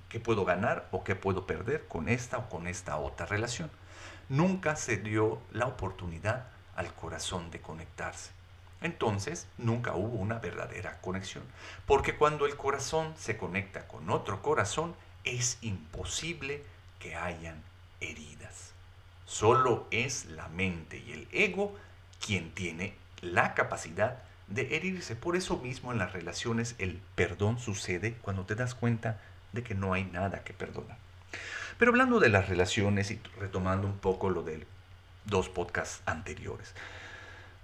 ¿Qué 0.09 0.19
puedo 0.19 0.45
ganar 0.45 0.87
o 0.91 1.03
qué 1.03 1.15
puedo 1.15 1.45
perder 1.45 1.87
con 1.87 2.09
esta 2.09 2.37
o 2.37 2.49
con 2.49 2.67
esta 2.67 2.97
otra 2.97 3.25
relación? 3.25 3.69
Nunca 4.29 4.75
se 4.75 4.97
dio 4.97 5.41
la 5.51 5.67
oportunidad 5.67 6.47
al 6.75 6.93
corazón 6.93 7.51
de 7.51 7.61
conectarse. 7.61 8.31
Entonces, 8.81 9.47
nunca 9.57 9.95
hubo 9.95 10.17
una 10.17 10.39
verdadera 10.39 10.99
conexión. 11.01 11.43
Porque 11.85 12.15
cuando 12.15 12.45
el 12.45 12.55
corazón 12.55 13.13
se 13.17 13.37
conecta 13.37 13.87
con 13.87 14.09
otro 14.09 14.41
corazón, 14.41 14.95
es 15.23 15.57
imposible 15.61 16.63
que 16.99 17.15
hayan 17.15 17.61
heridas. 17.99 18.73
Solo 19.25 19.87
es 19.91 20.25
la 20.25 20.47
mente 20.49 20.97
y 20.99 21.13
el 21.13 21.27
ego 21.31 21.75
quien 22.23 22.51
tiene 22.51 22.93
la 23.21 23.53
capacidad 23.53 24.19
de 24.47 24.75
herirse. 24.75 25.15
Por 25.15 25.35
eso 25.35 25.57
mismo 25.57 25.91
en 25.91 25.97
las 25.97 26.13
relaciones 26.13 26.75
el 26.77 27.01
perdón 27.15 27.59
sucede 27.59 28.13
cuando 28.21 28.45
te 28.45 28.55
das 28.55 28.75
cuenta 28.75 29.19
de 29.55 29.63
que 29.63 29.73
no 29.73 29.93
hay 29.93 30.03
nada 30.03 30.43
que 30.43 30.53
perdonar. 30.53 30.97
Pero 31.79 31.91
hablando 31.91 32.19
de 32.19 32.29
las 32.29 32.47
relaciones 32.47 33.09
y 33.09 33.19
retomando 33.39 33.87
un 33.87 33.97
poco 33.97 34.29
lo 34.29 34.43
de 34.43 34.67
dos 35.25 35.49
podcasts 35.49 36.03
anteriores, 36.05 36.75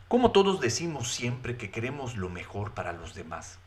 como 0.08 0.32
todos 0.32 0.60
decimos 0.60 1.14
siempre 1.14 1.56
que 1.56 1.72
queremos 1.72 2.18
lo 2.18 2.30
mejor 2.30 2.74
para 2.74 2.92
los 2.92 3.14
demás, 3.14 3.60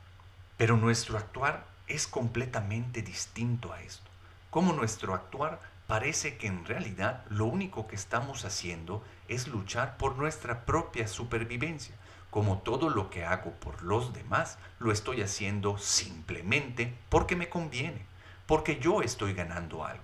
pero 0.56 0.76
nuestro 0.76 1.16
actuar 1.16 1.64
es 1.86 2.06
completamente 2.06 3.00
distinto 3.00 3.72
a 3.72 3.80
esto. 3.80 4.10
Como 4.50 4.72
nuestro 4.72 5.14
actuar 5.14 5.60
parece 5.86 6.36
que 6.36 6.46
en 6.46 6.64
realidad 6.64 7.24
lo 7.30 7.46
único 7.46 7.86
que 7.86 7.96
estamos 7.96 8.44
haciendo 8.44 9.02
es 9.28 9.48
luchar 9.48 9.96
por 9.96 10.16
nuestra 10.16 10.64
propia 10.64 11.08
supervivencia. 11.08 11.94
Como 12.30 12.58
todo 12.58 12.90
lo 12.90 13.10
que 13.10 13.24
hago 13.24 13.52
por 13.52 13.82
los 13.82 14.12
demás, 14.12 14.58
lo 14.78 14.92
estoy 14.92 15.22
haciendo 15.22 15.78
simplemente 15.78 16.94
porque 17.08 17.36
me 17.36 17.48
conviene, 17.48 18.04
porque 18.46 18.78
yo 18.78 19.02
estoy 19.02 19.34
ganando 19.34 19.84
algo. 19.84 20.02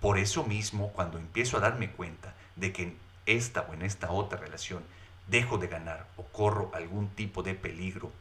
Por 0.00 0.18
eso 0.18 0.44
mismo, 0.44 0.92
cuando 0.92 1.18
empiezo 1.18 1.56
a 1.56 1.60
darme 1.60 1.90
cuenta 1.90 2.34
de 2.56 2.72
que 2.72 2.82
en 2.84 2.98
esta 3.26 3.62
o 3.62 3.74
en 3.74 3.82
esta 3.82 4.10
otra 4.10 4.38
relación 4.38 4.82
dejo 5.26 5.58
de 5.58 5.68
ganar 5.68 6.06
o 6.16 6.24
corro 6.24 6.70
algún 6.74 7.08
tipo 7.10 7.42
de 7.42 7.54
peligro 7.54 8.12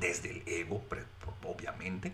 desde 0.00 0.30
el 0.30 0.42
ego, 0.46 0.82
obviamente, 1.44 2.12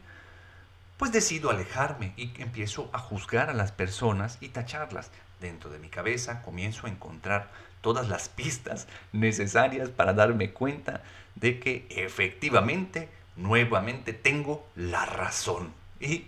pues 0.97 1.13
decido 1.13 1.51
alejarme 1.51 2.13
y 2.17 2.33
empiezo 2.43 2.91
a 2.93 2.99
juzgar 2.99 3.51
a 3.51 3.55
las 3.55 3.73
personas 3.73 4.39
y 4.41 4.49
tacharlas. 4.49 5.11
Dentro 5.41 5.71
de 5.71 5.79
mi 5.79 5.89
cabeza 5.89 6.43
comienzo 6.43 6.87
a 6.87 6.91
encontrar 6.91 7.51
todas 7.81 8.09
las 8.09 8.29
pistas 8.29 8.89
necesarias 9.13 9.89
para 9.89 10.13
darme 10.13 10.51
cuenta 10.53 11.03
de 11.37 11.61
que 11.61 11.87
efectivamente, 11.91 13.09
nuevamente 13.37 14.13
tengo 14.13 14.67
la 14.75 15.07
razón. 15.07 15.73
Y 16.01 16.27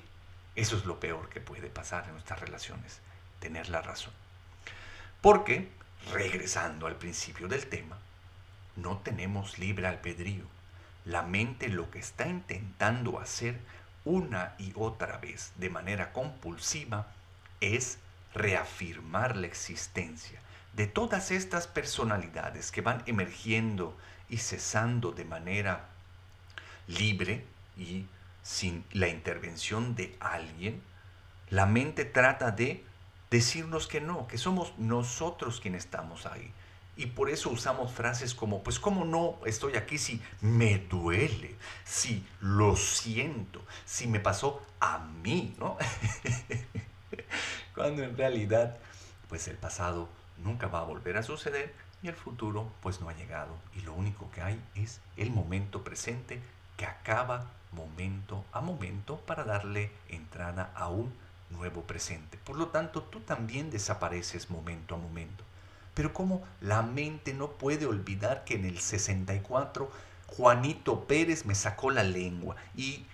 eso 0.61 0.76
es 0.76 0.85
lo 0.85 1.00
peor 1.00 1.29
que 1.29 1.40
puede 1.40 1.69
pasar 1.69 2.05
en 2.07 2.12
nuestras 2.12 2.40
relaciones, 2.40 3.00
tener 3.38 3.69
la 3.69 3.83
razón. 3.83 4.12
Porque, 5.21 5.69
regresando 6.12 6.87
al 6.87 6.97
principio 6.97 7.49
del 7.49 7.67
tema, 7.67 7.99
no 8.76 8.99
tenemos 8.99 9.59
libre 9.59 9.87
albedrío. 9.87 10.45
La 11.05 11.23
mente 11.23 11.69
lo 11.69 11.90
que 11.90 11.99
está 11.99 12.26
intentando 12.26 13.19
hacer 13.19 13.59
una 14.05 14.55
y 14.59 14.73
otra 14.76 15.19
vez 15.19 15.52
de 15.57 15.71
manera 15.71 16.12
compulsiva 16.12 17.09
es 17.61 17.99
reafirmar 18.35 19.37
la 19.37 19.47
existencia 19.47 20.40
de 20.75 20.87
todas 20.87 21.31
estas 21.31 21.67
personalidades 21.67 22.71
que 22.71 22.81
van 22.81 23.02
emergiendo 23.07 23.97
y 24.29 24.38
cesando 24.38 25.12
de 25.12 25.25
manera 25.25 25.88
libre 26.87 27.45
y 27.76 28.07
sin 28.50 28.85
la 28.90 29.07
intervención 29.07 29.95
de 29.95 30.16
alguien, 30.19 30.83
la 31.50 31.66
mente 31.66 32.04
trata 32.04 32.50
de 32.50 32.85
decirnos 33.30 33.87
que 33.87 34.00
no, 34.00 34.26
que 34.26 34.38
somos 34.38 34.76
nosotros 34.76 35.61
quienes 35.61 35.85
estamos 35.85 36.26
ahí. 36.26 36.52
Y 36.97 37.07
por 37.07 37.30
eso 37.30 37.49
usamos 37.50 37.92
frases 37.92 38.35
como, 38.35 38.64
pues 38.64 38.80
cómo 38.80 39.04
no 39.04 39.38
estoy 39.47 39.76
aquí 39.76 39.99
si 39.99 40.21
me 40.40 40.78
duele, 40.78 41.54
si 41.85 42.26
lo 42.40 42.75
siento, 42.75 43.64
si 43.85 44.09
me 44.09 44.19
pasó 44.19 44.66
a 44.80 44.99
mí, 44.99 45.54
¿no? 45.57 45.78
Cuando 47.76 48.02
en 48.02 48.16
realidad, 48.16 48.78
pues 49.28 49.47
el 49.47 49.59
pasado 49.59 50.09
nunca 50.38 50.66
va 50.66 50.80
a 50.80 50.85
volver 50.85 51.16
a 51.16 51.23
suceder 51.23 51.73
y 52.02 52.09
el 52.09 52.16
futuro 52.16 52.73
pues 52.83 53.00
no 53.00 53.09
ha 53.09 53.14
llegado. 53.14 53.57
Y 53.76 53.83
lo 53.83 53.95
único 53.95 54.28
que 54.33 54.42
hay 54.42 54.61
es 54.75 55.00
el 55.16 55.30
momento 55.30 55.85
presente 55.85 56.42
que 56.76 56.85
acaba 56.85 57.47
momento 57.73 58.45
a 58.53 58.61
momento 58.61 59.19
para 59.19 59.45
darle 59.45 59.91
entrada 60.09 60.73
a 60.75 60.89
un 60.89 61.12
nuevo 61.50 61.83
presente. 61.83 62.39
Por 62.39 62.57
lo 62.57 62.69
tanto, 62.69 63.03
tú 63.03 63.21
también 63.21 63.71
desapareces 63.71 64.50
momento 64.50 64.95
a 64.95 64.99
momento. 64.99 65.45
Pero 65.95 66.12
¿cómo 66.12 66.43
la 66.61 66.83
mente 66.83 67.35
no 67.35 67.50
puede 67.50 67.87
olvidar 67.87 68.45
que 68.45 68.55
en 68.55 68.65
el 68.65 68.79
64 68.79 69.91
Juanito 70.29 71.07
Pérez 71.07 71.45
me 71.45 71.55
sacó 71.55 71.91
la 71.91 72.05
lengua 72.05 72.57
y 72.77 73.05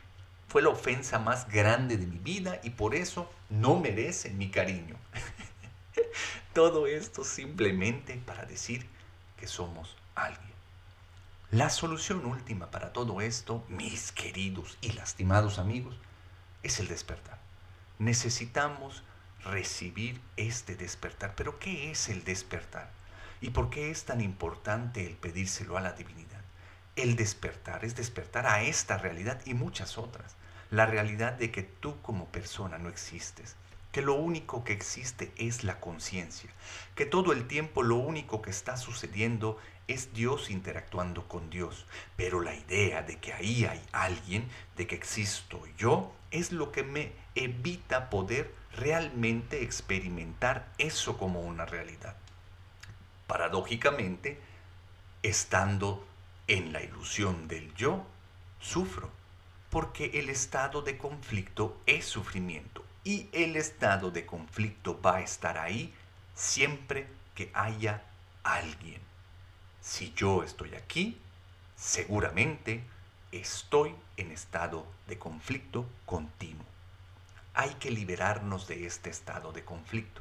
fue 0.48 0.62
la 0.62 0.68
ofensa 0.68 1.18
más 1.18 1.48
grande 1.48 1.96
de 1.96 2.06
mi 2.06 2.18
vida 2.18 2.60
y 2.62 2.70
por 2.70 2.94
eso 2.94 3.30
no 3.48 3.80
merece 3.80 4.30
mi 4.30 4.50
cariño. 4.50 4.96
Todo 6.52 6.86
esto 6.86 7.24
simplemente 7.24 8.20
para 8.24 8.44
decir 8.44 8.86
que 9.38 9.46
somos 9.46 9.96
alguien. 10.14 10.45
La 11.52 11.70
solución 11.70 12.26
última 12.26 12.72
para 12.72 12.92
todo 12.92 13.20
esto, 13.20 13.64
mis 13.68 14.10
queridos 14.10 14.76
y 14.80 14.90
lastimados 14.92 15.60
amigos, 15.60 15.96
es 16.64 16.80
el 16.80 16.88
despertar. 16.88 17.38
Necesitamos 18.00 19.04
recibir 19.44 20.20
este 20.36 20.74
despertar. 20.74 21.34
Pero 21.36 21.60
¿qué 21.60 21.92
es 21.92 22.08
el 22.08 22.24
despertar? 22.24 22.90
¿Y 23.40 23.50
por 23.50 23.70
qué 23.70 23.92
es 23.92 24.04
tan 24.04 24.20
importante 24.20 25.06
el 25.06 25.14
pedírselo 25.14 25.76
a 25.76 25.80
la 25.80 25.92
divinidad? 25.92 26.42
El 26.96 27.14
despertar 27.14 27.84
es 27.84 27.94
despertar 27.94 28.48
a 28.48 28.62
esta 28.62 28.98
realidad 28.98 29.40
y 29.44 29.54
muchas 29.54 29.98
otras. 29.98 30.34
La 30.72 30.86
realidad 30.86 31.34
de 31.34 31.52
que 31.52 31.62
tú 31.62 32.02
como 32.02 32.26
persona 32.26 32.78
no 32.78 32.88
existes, 32.88 33.54
que 33.96 34.02
lo 34.02 34.12
único 34.12 34.62
que 34.62 34.74
existe 34.74 35.32
es 35.38 35.64
la 35.64 35.80
conciencia, 35.80 36.50
que 36.94 37.06
todo 37.06 37.32
el 37.32 37.48
tiempo 37.48 37.82
lo 37.82 37.94
único 37.94 38.42
que 38.42 38.50
está 38.50 38.76
sucediendo 38.76 39.58
es 39.88 40.12
Dios 40.12 40.50
interactuando 40.50 41.26
con 41.26 41.48
Dios. 41.48 41.86
Pero 42.14 42.42
la 42.42 42.54
idea 42.54 43.00
de 43.00 43.16
que 43.16 43.32
ahí 43.32 43.64
hay 43.64 43.82
alguien, 43.92 44.50
de 44.76 44.86
que 44.86 44.96
existo 44.96 45.62
yo, 45.78 46.12
es 46.30 46.52
lo 46.52 46.72
que 46.72 46.82
me 46.82 47.12
evita 47.34 48.10
poder 48.10 48.54
realmente 48.74 49.62
experimentar 49.62 50.70
eso 50.76 51.16
como 51.16 51.40
una 51.40 51.64
realidad. 51.64 52.18
Paradójicamente, 53.26 54.38
estando 55.22 56.06
en 56.48 56.74
la 56.74 56.82
ilusión 56.82 57.48
del 57.48 57.72
yo, 57.76 58.04
sufro, 58.60 59.10
porque 59.70 60.10
el 60.20 60.28
estado 60.28 60.82
de 60.82 60.98
conflicto 60.98 61.80
es 61.86 62.04
sufrimiento 62.04 62.85
y 63.06 63.28
el 63.30 63.54
estado 63.54 64.10
de 64.10 64.26
conflicto 64.26 65.00
va 65.00 65.18
a 65.18 65.20
estar 65.20 65.58
ahí 65.58 65.94
siempre 66.34 67.06
que 67.36 67.52
haya 67.54 68.02
alguien. 68.42 69.00
Si 69.80 70.12
yo 70.14 70.42
estoy 70.42 70.74
aquí, 70.74 71.16
seguramente 71.76 72.82
estoy 73.30 73.94
en 74.16 74.32
estado 74.32 74.84
de 75.06 75.20
conflicto 75.20 75.86
continuo. 76.04 76.66
Hay 77.54 77.70
que 77.74 77.92
liberarnos 77.92 78.66
de 78.66 78.86
este 78.86 79.08
estado 79.08 79.52
de 79.52 79.64
conflicto. 79.64 80.20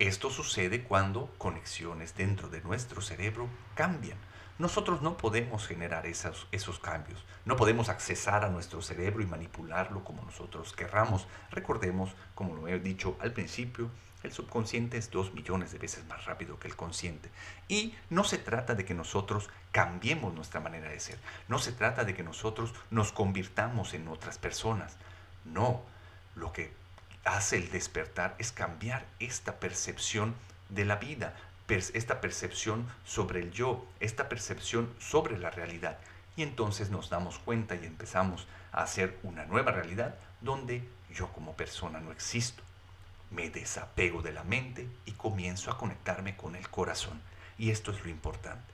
Esto 0.00 0.30
sucede 0.30 0.82
cuando 0.82 1.32
conexiones 1.38 2.16
dentro 2.16 2.48
de 2.48 2.60
nuestro 2.62 3.00
cerebro 3.00 3.48
cambian. 3.76 4.18
Nosotros 4.58 5.02
no 5.02 5.16
podemos 5.16 5.66
generar 5.66 6.06
esos, 6.06 6.46
esos 6.52 6.78
cambios, 6.78 7.24
no 7.44 7.56
podemos 7.56 7.88
accesar 7.88 8.44
a 8.44 8.50
nuestro 8.50 8.82
cerebro 8.82 9.22
y 9.22 9.26
manipularlo 9.26 10.04
como 10.04 10.22
nosotros 10.22 10.72
querramos. 10.72 11.26
Recordemos, 11.50 12.14
como 12.34 12.54
lo 12.54 12.68
he 12.68 12.78
dicho 12.78 13.16
al 13.20 13.32
principio, 13.32 13.90
el 14.22 14.32
subconsciente 14.32 14.98
es 14.98 15.10
dos 15.10 15.34
millones 15.34 15.72
de 15.72 15.78
veces 15.78 16.04
más 16.06 16.24
rápido 16.26 16.58
que 16.58 16.68
el 16.68 16.76
consciente. 16.76 17.28
Y 17.66 17.94
no 18.10 18.22
se 18.24 18.38
trata 18.38 18.74
de 18.74 18.84
que 18.84 18.94
nosotros 18.94 19.50
cambiemos 19.72 20.32
nuestra 20.32 20.60
manera 20.60 20.88
de 20.90 21.00
ser. 21.00 21.18
No 21.48 21.58
se 21.58 21.72
trata 21.72 22.04
de 22.04 22.14
que 22.14 22.22
nosotros 22.22 22.72
nos 22.90 23.10
convirtamos 23.10 23.94
en 23.94 24.06
otras 24.06 24.38
personas. 24.38 24.96
No, 25.44 25.82
lo 26.36 26.52
que 26.52 26.72
hace 27.24 27.56
el 27.56 27.70
despertar 27.70 28.36
es 28.38 28.52
cambiar 28.52 29.06
esta 29.18 29.58
percepción 29.58 30.34
de 30.68 30.84
la 30.84 30.96
vida, 30.96 31.34
esta 31.68 32.20
percepción 32.20 32.86
sobre 33.04 33.40
el 33.40 33.52
yo, 33.52 33.86
esta 34.00 34.28
percepción 34.28 34.92
sobre 34.98 35.38
la 35.38 35.50
realidad. 35.50 35.98
Y 36.36 36.42
entonces 36.42 36.90
nos 36.90 37.08
damos 37.08 37.38
cuenta 37.38 37.74
y 37.74 37.86
empezamos 37.86 38.46
a 38.72 38.82
hacer 38.82 39.18
una 39.22 39.46
nueva 39.46 39.72
realidad 39.72 40.14
donde 40.40 40.86
yo 41.14 41.28
como 41.28 41.54
persona 41.54 42.00
no 42.00 42.12
existo 42.12 42.62
me 43.32 43.50
desapego 43.50 44.22
de 44.22 44.32
la 44.32 44.44
mente 44.44 44.86
y 45.06 45.12
comienzo 45.12 45.70
a 45.70 45.78
conectarme 45.78 46.36
con 46.36 46.54
el 46.54 46.68
corazón. 46.68 47.20
Y 47.58 47.70
esto 47.70 47.90
es 47.90 48.02
lo 48.04 48.10
importante. 48.10 48.72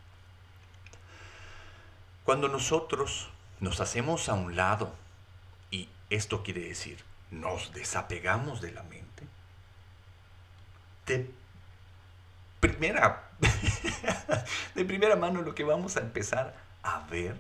Cuando 2.24 2.48
nosotros 2.48 3.30
nos 3.60 3.80
hacemos 3.80 4.28
a 4.28 4.34
un 4.34 4.56
lado, 4.56 4.94
y 5.70 5.88
esto 6.10 6.42
quiere 6.42 6.62
decir, 6.62 7.02
nos 7.30 7.72
desapegamos 7.72 8.60
de 8.60 8.72
la 8.72 8.82
mente, 8.82 9.26
de 11.06 11.30
primera, 12.60 13.30
de 14.74 14.84
primera 14.84 15.16
mano 15.16 15.42
lo 15.42 15.54
que 15.54 15.64
vamos 15.64 15.96
a 15.96 16.00
empezar 16.00 16.54
a 16.82 17.06
ver 17.10 17.36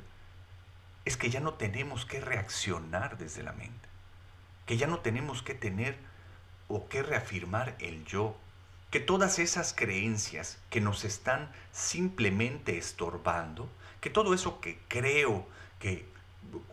es 1.04 1.16
que 1.16 1.30
ya 1.30 1.40
no 1.40 1.54
tenemos 1.54 2.04
que 2.04 2.20
reaccionar 2.20 3.16
desde 3.18 3.42
la 3.42 3.52
mente, 3.52 3.88
que 4.66 4.76
ya 4.76 4.86
no 4.86 5.00
tenemos 5.00 5.42
que 5.42 5.54
tener 5.54 5.96
o 6.68 6.88
que 6.88 7.02
reafirmar 7.02 7.74
el 7.78 8.04
yo, 8.04 8.36
que 8.90 9.00
todas 9.00 9.38
esas 9.38 9.72
creencias 9.72 10.58
que 10.70 10.80
nos 10.80 11.04
están 11.04 11.50
simplemente 11.72 12.76
estorbando, 12.78 13.68
que 14.00 14.10
todo 14.10 14.34
eso 14.34 14.60
que 14.60 14.78
creo 14.88 15.46
que 15.78 16.06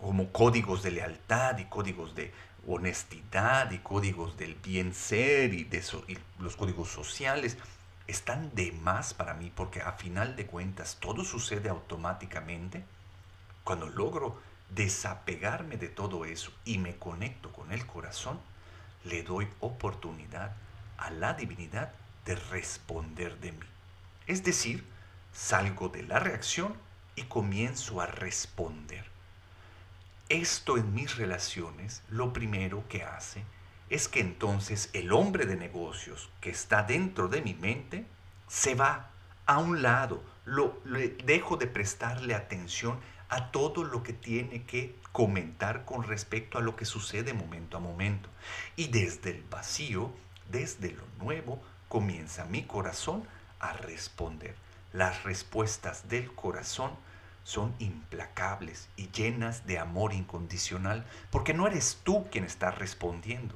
como 0.01 0.31
códigos 0.31 0.83
de 0.83 0.91
lealtad 0.91 1.57
y 1.57 1.65
códigos 1.65 2.15
de 2.15 2.31
honestidad 2.67 3.71
y 3.71 3.79
códigos 3.79 4.37
del 4.37 4.55
bien 4.55 4.93
ser 4.93 5.53
y, 5.53 5.63
de 5.63 5.83
los 6.39 6.55
códigos 6.55 6.89
sociales, 6.89 7.57
están 8.07 8.53
de 8.53 8.71
más 8.71 9.13
para 9.13 9.33
mí 9.33 9.51
porque 9.55 9.81
a 9.81 9.93
final 9.93 10.35
de 10.35 10.45
cuentas 10.45 10.97
todo 10.99 11.23
sucede 11.23 11.69
automáticamente 11.69 12.83
cuando 13.63 13.89
logro 13.89 14.39
desapegarme 14.69 15.77
de 15.77 15.89
todo 15.89 16.25
eso 16.25 16.51
y 16.65 16.77
me 16.77 16.97
conecto 16.97 17.51
con 17.51 17.71
el 17.71 17.85
corazón, 17.85 18.39
le 19.03 19.23
doy 19.23 19.47
oportunidad 19.59 20.55
a 20.97 21.09
la 21.09 21.33
divinidad 21.33 21.91
de 22.25 22.35
responder 22.35 23.39
de 23.39 23.51
mí. 23.51 23.65
Es 24.27 24.43
decir, 24.43 24.85
salgo 25.33 25.89
de 25.89 26.03
la 26.03 26.19
reacción 26.19 26.75
y 27.15 27.23
comienzo 27.23 28.01
a 28.01 28.07
responder. 28.07 29.05
Esto 30.29 30.77
en 30.77 30.93
mis 30.93 31.17
relaciones 31.17 32.01
lo 32.09 32.33
primero 32.33 32.87
que 32.87 33.03
hace 33.03 33.43
es 33.89 34.07
que 34.07 34.19
entonces 34.19 34.89
el 34.93 35.13
hombre 35.13 35.45
de 35.45 35.55
negocios 35.55 36.29
que 36.41 36.49
está 36.49 36.83
dentro 36.83 37.27
de 37.27 37.41
mi 37.41 37.53
mente 37.53 38.05
se 38.47 38.75
va 38.75 39.11
a 39.45 39.59
un 39.59 39.81
lado, 39.81 40.23
lo, 40.45 40.79
dejo 41.23 41.57
de 41.57 41.67
prestarle 41.67 42.33
atención 42.33 42.99
a 43.29 43.51
todo 43.51 43.83
lo 43.83 44.01
que 44.03 44.13
tiene 44.13 44.63
que 44.63 44.95
comentar 45.11 45.85
con 45.85 46.03
respecto 46.03 46.57
a 46.57 46.61
lo 46.61 46.75
que 46.75 46.85
sucede 46.85 47.33
momento 47.33 47.77
a 47.77 47.79
momento. 47.79 48.29
Y 48.75 48.87
desde 48.87 49.31
el 49.31 49.43
vacío, 49.43 50.11
desde 50.49 50.91
lo 50.91 51.03
nuevo, 51.19 51.61
comienza 51.87 52.45
mi 52.45 52.63
corazón 52.63 53.23
a 53.59 53.73
responder. 53.73 54.55
Las 54.93 55.23
respuestas 55.23 56.07
del 56.09 56.33
corazón 56.33 56.91
son 57.43 57.75
implacables 57.79 58.89
y 58.95 59.09
llenas 59.09 59.67
de 59.67 59.77
amor 59.77 60.13
incondicional, 60.13 61.05
porque 61.29 61.53
no 61.53 61.67
eres 61.67 61.99
tú 62.03 62.27
quien 62.31 62.43
está 62.43 62.71
respondiendo. 62.71 63.55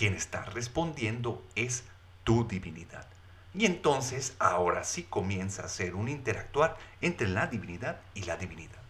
Quien 0.00 0.14
está 0.14 0.46
respondiendo 0.46 1.46
es 1.56 1.84
tu 2.24 2.48
divinidad. 2.48 3.06
Y 3.52 3.66
entonces 3.66 4.34
ahora 4.38 4.82
sí 4.82 5.02
comienza 5.02 5.62
a 5.66 5.68
ser 5.68 5.94
un 5.94 6.08
interactuar 6.08 6.78
entre 7.02 7.28
la 7.28 7.48
divinidad 7.48 8.00
y 8.14 8.22
la 8.22 8.38
divinidad. 8.38 8.80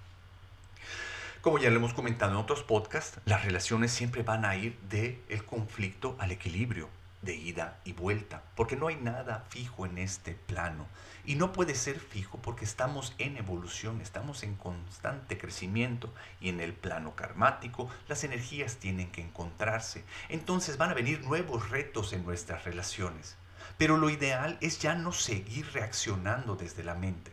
Como 1.40 1.58
ya 1.58 1.68
lo 1.68 1.78
hemos 1.78 1.94
comentado 1.94 2.30
en 2.30 2.36
otros 2.36 2.62
podcasts, 2.62 3.18
las 3.24 3.44
relaciones 3.44 3.90
siempre 3.90 4.22
van 4.22 4.44
a 4.44 4.54
ir 4.54 4.78
de 4.88 5.20
el 5.28 5.44
conflicto 5.44 6.14
al 6.20 6.30
equilibrio, 6.30 6.88
de 7.22 7.34
ida 7.34 7.80
y 7.84 7.92
vuelta, 7.92 8.42
porque 8.56 8.76
no 8.76 8.88
hay 8.88 8.96
nada 8.96 9.44
fijo 9.50 9.86
en 9.86 9.98
este 9.98 10.34
plano. 10.34 10.86
Y 11.24 11.34
no 11.34 11.52
puede 11.52 11.74
ser 11.74 12.00
fijo 12.00 12.38
porque 12.38 12.64
estamos 12.64 13.14
en 13.18 13.36
evolución, 13.36 14.00
estamos 14.00 14.42
en 14.42 14.54
constante 14.54 15.38
crecimiento 15.38 16.12
y 16.40 16.48
en 16.48 16.60
el 16.60 16.72
plano 16.72 17.14
karmático 17.14 17.88
las 18.08 18.24
energías 18.24 18.76
tienen 18.76 19.10
que 19.10 19.22
encontrarse. 19.22 20.04
Entonces 20.28 20.78
van 20.78 20.90
a 20.90 20.94
venir 20.94 21.22
nuevos 21.22 21.70
retos 21.70 22.12
en 22.12 22.24
nuestras 22.24 22.64
relaciones. 22.64 23.36
Pero 23.76 23.96
lo 23.96 24.10
ideal 24.10 24.56
es 24.60 24.78
ya 24.78 24.94
no 24.94 25.12
seguir 25.12 25.70
reaccionando 25.72 26.56
desde 26.56 26.84
la 26.84 26.94
mente 26.94 27.32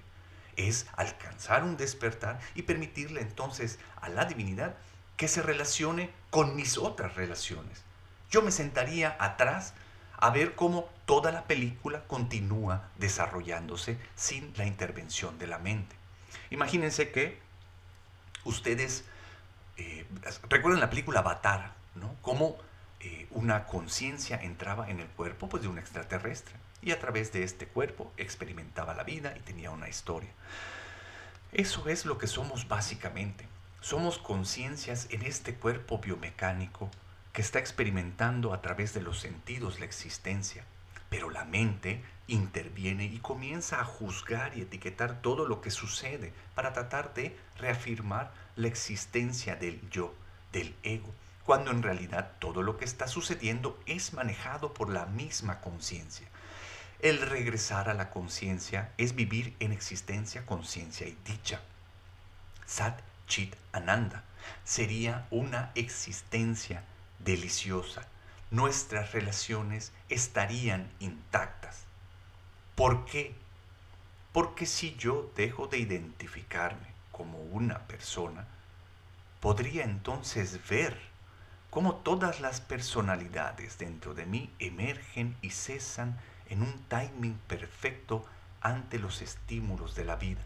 es 0.57 0.87
alcanzar 0.95 1.63
un 1.63 1.77
despertar 1.77 2.39
y 2.55 2.63
permitirle 2.63 3.21
entonces 3.21 3.79
a 4.01 4.09
la 4.09 4.25
divinidad 4.25 4.75
que 5.15 5.27
se 5.27 5.41
relacione 5.41 6.09
con 6.29 6.55
mis 6.55 6.77
otras 6.77 7.15
relaciones. 7.15 7.83
Yo 8.29 8.41
me 8.41 8.51
sentaría 8.51 9.15
atrás 9.19 9.73
a 10.17 10.29
ver 10.31 10.55
cómo 10.55 10.89
toda 11.05 11.31
la 11.31 11.43
película 11.43 12.03
continúa 12.07 12.89
desarrollándose 12.97 13.97
sin 14.15 14.53
la 14.57 14.65
intervención 14.65 15.37
de 15.39 15.47
la 15.47 15.59
mente. 15.59 15.95
Imagínense 16.49 17.11
que 17.11 17.39
ustedes 18.43 19.05
eh, 19.77 20.05
recuerdan 20.49 20.81
la 20.81 20.89
película 20.89 21.19
Avatar, 21.19 21.73
¿no? 21.95 22.15
Cómo 22.21 22.57
eh, 22.99 23.27
una 23.31 23.65
conciencia 23.65 24.37
entraba 24.41 24.89
en 24.89 24.99
el 24.99 25.07
cuerpo 25.07 25.47
pues, 25.47 25.61
de 25.61 25.69
un 25.69 25.77
extraterrestre 25.77 26.55
y 26.81 26.91
a 26.91 26.99
través 26.99 27.31
de 27.31 27.43
este 27.43 27.67
cuerpo 27.67 28.11
experimentaba 28.17 28.93
la 28.95 29.03
vida 29.03 29.35
y 29.37 29.41
tenía 29.41 29.71
una 29.71 29.87
historia. 29.87 30.29
Eso 31.51 31.87
es 31.87 32.05
lo 32.05 32.17
que 32.17 32.27
somos 32.27 32.67
básicamente. 32.67 33.47
Somos 33.81 34.17
conciencias 34.17 35.07
en 35.11 35.21
este 35.21 35.53
cuerpo 35.53 35.99
biomecánico 35.99 36.89
que 37.37 37.43
está 37.43 37.59
experimentando 37.59 38.51
a 38.51 38.63
través 38.63 38.95
de 38.95 39.01
los 39.03 39.19
sentidos 39.19 39.79
la 39.79 39.85
existencia, 39.85 40.65
pero 41.07 41.29
la 41.29 41.45
mente 41.45 42.03
interviene 42.25 43.05
y 43.05 43.19
comienza 43.19 43.79
a 43.79 43.83
juzgar 43.83 44.57
y 44.57 44.61
etiquetar 44.61 45.21
todo 45.21 45.45
lo 45.45 45.61
que 45.61 45.69
sucede 45.69 46.33
para 46.55 46.73
tratar 46.73 47.13
de 47.13 47.37
reafirmar 47.59 48.33
la 48.55 48.65
existencia 48.65 49.55
del 49.55 49.87
yo, 49.91 50.15
del 50.51 50.75
ego, 50.81 51.13
cuando 51.43 51.69
en 51.69 51.83
realidad 51.83 52.31
todo 52.39 52.63
lo 52.63 52.75
que 52.75 52.85
está 52.85 53.07
sucediendo 53.07 53.79
es 53.85 54.13
manejado 54.13 54.73
por 54.73 54.89
la 54.89 55.05
misma 55.05 55.61
conciencia. 55.61 56.27
El 57.01 57.21
regresar 57.21 57.87
a 57.87 57.93
la 57.93 58.09
conciencia 58.09 58.93
es 58.97 59.13
vivir 59.13 59.55
en 59.59 59.73
existencia, 59.73 60.43
conciencia 60.43 61.05
y 61.05 61.15
dicha. 61.23 61.61
Sat 62.65 62.99
Chit 63.27 63.55
Ananda 63.73 64.23
sería 64.63 65.27
una 65.29 65.71
existencia 65.75 66.83
deliciosa. 67.19 68.07
Nuestras 68.51 69.11
relaciones 69.11 69.91
estarían 70.09 70.89
intactas. 70.99 71.83
¿Por 72.75 73.05
qué? 73.05 73.35
Porque 74.31 74.65
si 74.65 74.95
yo 74.95 75.31
dejo 75.35 75.67
de 75.67 75.79
identificarme 75.79 76.87
como 77.11 77.39
una 77.39 77.79
persona, 77.87 78.45
podría 79.39 79.83
entonces 79.83 80.59
ver 80.69 80.97
cómo 81.69 81.95
todas 81.95 82.39
las 82.39 82.61
personalidades 82.61 83.77
dentro 83.77 84.13
de 84.13 84.25
mí 84.25 84.49
emergen 84.59 85.35
y 85.41 85.49
cesan 85.49 86.19
en 86.49 86.61
un 86.61 86.83
timing 86.87 87.37
perfecto 87.47 88.25
ante 88.61 88.99
los 88.99 89.21
estímulos 89.21 89.95
de 89.95 90.05
la 90.05 90.15
vida. 90.15 90.41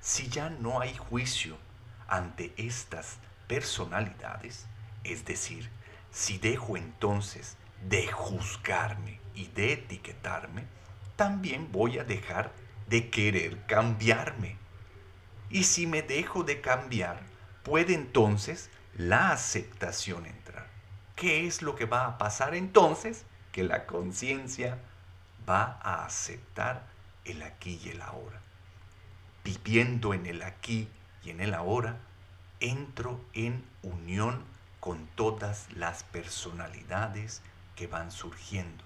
Si 0.00 0.28
ya 0.28 0.50
no 0.50 0.80
hay 0.80 0.96
juicio 0.96 1.56
ante 2.08 2.52
estas 2.56 3.18
personalidades, 3.46 4.66
es 5.04 5.24
decir, 5.24 5.70
si 6.12 6.38
dejo 6.38 6.76
entonces 6.76 7.56
de 7.88 8.06
juzgarme 8.06 9.18
y 9.34 9.46
de 9.48 9.72
etiquetarme, 9.72 10.66
también 11.16 11.72
voy 11.72 11.98
a 11.98 12.04
dejar 12.04 12.52
de 12.86 13.08
querer 13.08 13.64
cambiarme. 13.66 14.56
Y 15.50 15.64
si 15.64 15.86
me 15.86 16.02
dejo 16.02 16.44
de 16.44 16.60
cambiar, 16.60 17.22
puede 17.62 17.94
entonces 17.94 18.70
la 18.94 19.30
aceptación 19.30 20.26
entrar. 20.26 20.66
¿Qué 21.16 21.46
es 21.46 21.62
lo 21.62 21.76
que 21.76 21.86
va 21.86 22.06
a 22.06 22.18
pasar 22.18 22.54
entonces? 22.54 23.24
Que 23.50 23.64
la 23.64 23.86
conciencia 23.86 24.78
va 25.48 25.78
a 25.82 26.04
aceptar 26.04 26.86
el 27.24 27.42
aquí 27.42 27.80
y 27.82 27.90
el 27.90 28.02
ahora. 28.02 28.40
Viviendo 29.44 30.14
en 30.14 30.26
el 30.26 30.42
aquí 30.42 30.88
y 31.24 31.30
en 31.30 31.40
el 31.40 31.54
ahora, 31.54 32.00
entro 32.60 33.20
en 33.32 33.64
unión 33.82 34.51
con 34.82 35.06
todas 35.14 35.68
las 35.76 36.02
personalidades 36.02 37.40
que 37.76 37.86
van 37.86 38.10
surgiendo. 38.10 38.82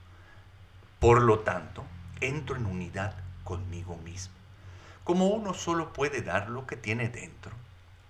Por 1.01 1.23
lo 1.23 1.39
tanto, 1.39 1.85
entro 2.21 2.57
en 2.57 2.67
unidad 2.67 3.15
conmigo 3.45 3.97
mismo. 4.05 4.35
Como 5.05 5.29
uno 5.29 5.55
solo 5.55 5.95
puede 5.95 6.21
dar 6.21 6.51
lo 6.51 6.67
que 6.67 6.77
tiene 6.77 7.09
dentro, 7.09 7.53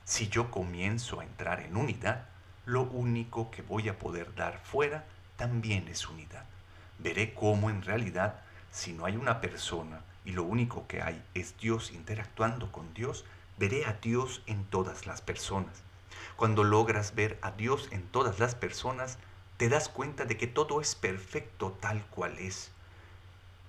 si 0.05 0.27
yo 0.27 0.51
comienzo 0.51 1.21
a 1.21 1.25
entrar 1.25 1.61
en 1.61 1.77
unidad, 1.77 2.27
lo 2.65 2.83
único 2.83 3.53
que 3.53 3.63
voy 3.63 3.89
a 3.89 4.01
poder 4.01 4.35
dar 4.35 4.59
fuera 4.65 5.05
también 5.37 5.87
es 5.87 6.09
unidad. 6.09 6.45
Veré 6.99 7.35
cómo 7.35 7.71
en 7.71 7.83
realidad, 7.83 8.41
si 8.73 8.95
no 8.95 9.05
hay 9.05 9.17
una 9.17 9.41
persona 9.41 10.01
y 10.25 10.33
lo 10.33 10.43
único 10.43 10.89
que 10.89 11.03
hay 11.03 11.23
es 11.35 11.57
Dios 11.57 11.93
interactuando 11.93 12.73
con 12.73 12.93
Dios, 12.95 13.25
veré 13.59 13.85
a 13.85 13.93
Dios 13.93 14.43
en 14.47 14.65
todas 14.65 15.07
las 15.07 15.21
personas. 15.21 15.86
Cuando 16.37 16.65
logras 16.65 17.15
ver 17.15 17.39
a 17.41 17.51
Dios 17.51 17.89
en 17.93 18.03
todas 18.03 18.39
las 18.39 18.55
personas, 18.55 19.19
te 19.57 19.71
das 19.71 19.89
cuenta 19.89 20.27
de 20.27 20.37
que 20.37 20.47
todo 20.47 20.83
es 20.83 20.95
perfecto 20.95 21.77
tal 21.81 22.05
cual 22.07 22.39
es. 22.39 22.71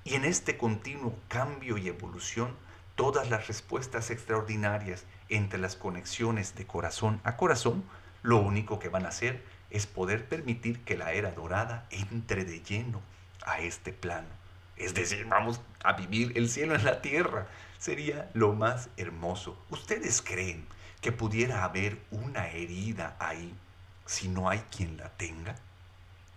Y 0.04 0.16
en 0.16 0.26
este 0.26 0.58
continuo 0.58 1.16
cambio 1.30 1.78
y 1.78 1.88
evolución, 1.88 2.56
todas 2.96 3.30
las 3.30 3.48
respuestas 3.48 4.10
extraordinarias 4.10 5.06
entre 5.30 5.60
las 5.60 5.76
conexiones 5.78 6.56
de 6.56 6.68
corazón 6.68 7.22
a 7.24 7.38
corazón, 7.38 7.86
lo 8.22 8.38
único 8.40 8.80
que 8.80 8.90
van 8.90 9.06
a 9.06 9.10
hacer 9.10 9.44
es 9.70 9.88
poder 9.88 10.28
permitir 10.28 10.84
que 10.84 10.98
la 10.98 11.14
era 11.14 11.32
dorada 11.32 11.86
entre 11.90 12.44
de 12.44 12.62
lleno 12.62 13.02
a 13.46 13.62
este 13.62 13.94
plano. 13.94 14.28
Es 14.76 14.94
decir, 14.94 15.26
vamos 15.26 15.62
a 15.84 15.94
vivir 15.94 16.34
el 16.36 16.50
cielo 16.50 16.76
en 16.76 16.84
la 16.84 17.02
tierra. 17.02 17.48
Sería 17.78 18.30
lo 18.34 18.54
más 18.54 18.90
hermoso. 18.98 19.58
¿Ustedes 19.70 20.22
creen 20.22 20.68
que 21.02 21.12
pudiera 21.12 21.64
haber 21.64 22.02
una 22.12 22.48
herida 22.48 23.16
ahí 23.20 23.54
si 24.06 24.28
no 24.28 24.50
hay 24.50 24.60
quien 24.76 24.98
la 24.98 25.10
tenga? 25.10 25.56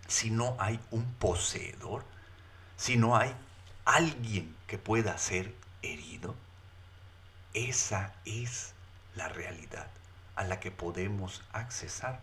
Si 0.07 0.29
no 0.29 0.55
hay 0.59 0.79
un 0.91 1.13
poseedor? 1.15 2.05
Si 2.77 2.97
no 2.97 3.15
hay 3.15 3.33
alguien 3.85 4.55
que 4.67 4.77
pueda 4.77 5.17
ser 5.17 5.55
herido? 5.81 6.35
Esa 7.53 8.13
es 8.25 8.73
la 9.15 9.27
realidad 9.29 9.87
a 10.35 10.43
la 10.43 10.59
que 10.59 10.71
podemos 10.71 11.43
accesar 11.53 12.21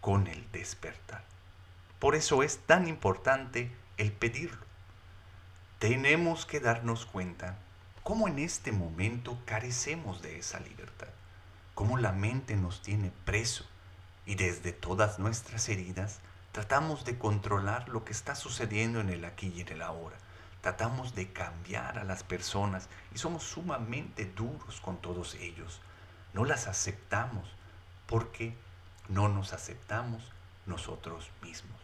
con 0.00 0.26
el 0.26 0.50
despertar. 0.52 1.24
Por 1.98 2.14
eso 2.14 2.42
es 2.42 2.58
tan 2.58 2.88
importante 2.88 3.70
el 3.96 4.12
pedirlo. 4.12 4.64
Tenemos 5.78 6.46
que 6.46 6.60
darnos 6.60 7.06
cuenta 7.06 7.56
cómo 8.02 8.28
en 8.28 8.38
este 8.38 8.72
momento 8.72 9.38
carecemos 9.46 10.20
de 10.22 10.38
esa 10.38 10.60
libertad, 10.60 11.08
cómo 11.74 11.98
la 11.98 12.12
mente 12.12 12.56
nos 12.56 12.82
tiene 12.82 13.12
preso 13.24 13.64
y 14.26 14.34
desde 14.36 14.72
todas 14.72 15.18
nuestras 15.18 15.68
heridas 15.68 16.20
tratamos 16.52 17.04
de 17.04 17.18
controlar 17.18 17.88
lo 17.88 18.04
que 18.04 18.12
está 18.12 18.34
sucediendo 18.34 19.00
en 19.00 19.10
el 19.10 19.24
aquí 19.24 19.52
y 19.54 19.60
en 19.60 19.68
el 19.68 19.82
ahora. 19.82 20.16
Tratamos 20.60 21.14
de 21.14 21.32
cambiar 21.32 21.98
a 21.98 22.04
las 22.04 22.22
personas 22.22 22.88
y 23.14 23.18
somos 23.18 23.42
sumamente 23.42 24.24
duros 24.24 24.80
con 24.80 24.96
todos 24.98 25.34
ellos 25.34 25.80
no 26.34 26.44
las 26.44 26.66
aceptamos 26.66 27.48
porque 28.06 28.54
no 29.08 29.28
nos 29.28 29.52
aceptamos 29.52 30.32
nosotros 30.66 31.30
mismos. 31.42 31.80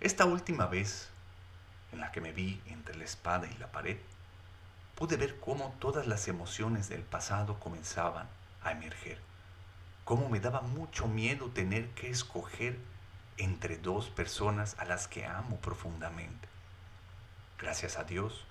Esta 0.00 0.26
última 0.26 0.66
vez 0.66 1.08
en 1.92 2.00
la 2.00 2.10
que 2.10 2.20
me 2.20 2.32
vi 2.32 2.60
entre 2.66 2.96
la 2.96 3.04
espada 3.04 3.46
y 3.46 3.56
la 3.58 3.70
pared, 3.70 3.96
pude 4.96 5.16
ver 5.16 5.38
cómo 5.38 5.72
todas 5.78 6.08
las 6.08 6.26
emociones 6.26 6.88
del 6.88 7.02
pasado 7.02 7.60
comenzaban 7.60 8.28
a 8.64 8.72
emerger, 8.72 9.20
cómo 10.04 10.28
me 10.28 10.40
daba 10.40 10.60
mucho 10.60 11.06
miedo 11.06 11.50
tener 11.50 11.90
que 11.90 12.10
escoger 12.10 12.78
entre 13.36 13.76
dos 13.76 14.10
personas 14.10 14.76
a 14.78 14.84
las 14.84 15.08
que 15.08 15.26
amo 15.26 15.58
profundamente. 15.60 16.48
Gracias 17.58 17.98
a 17.98 18.04
Dios, 18.04 18.44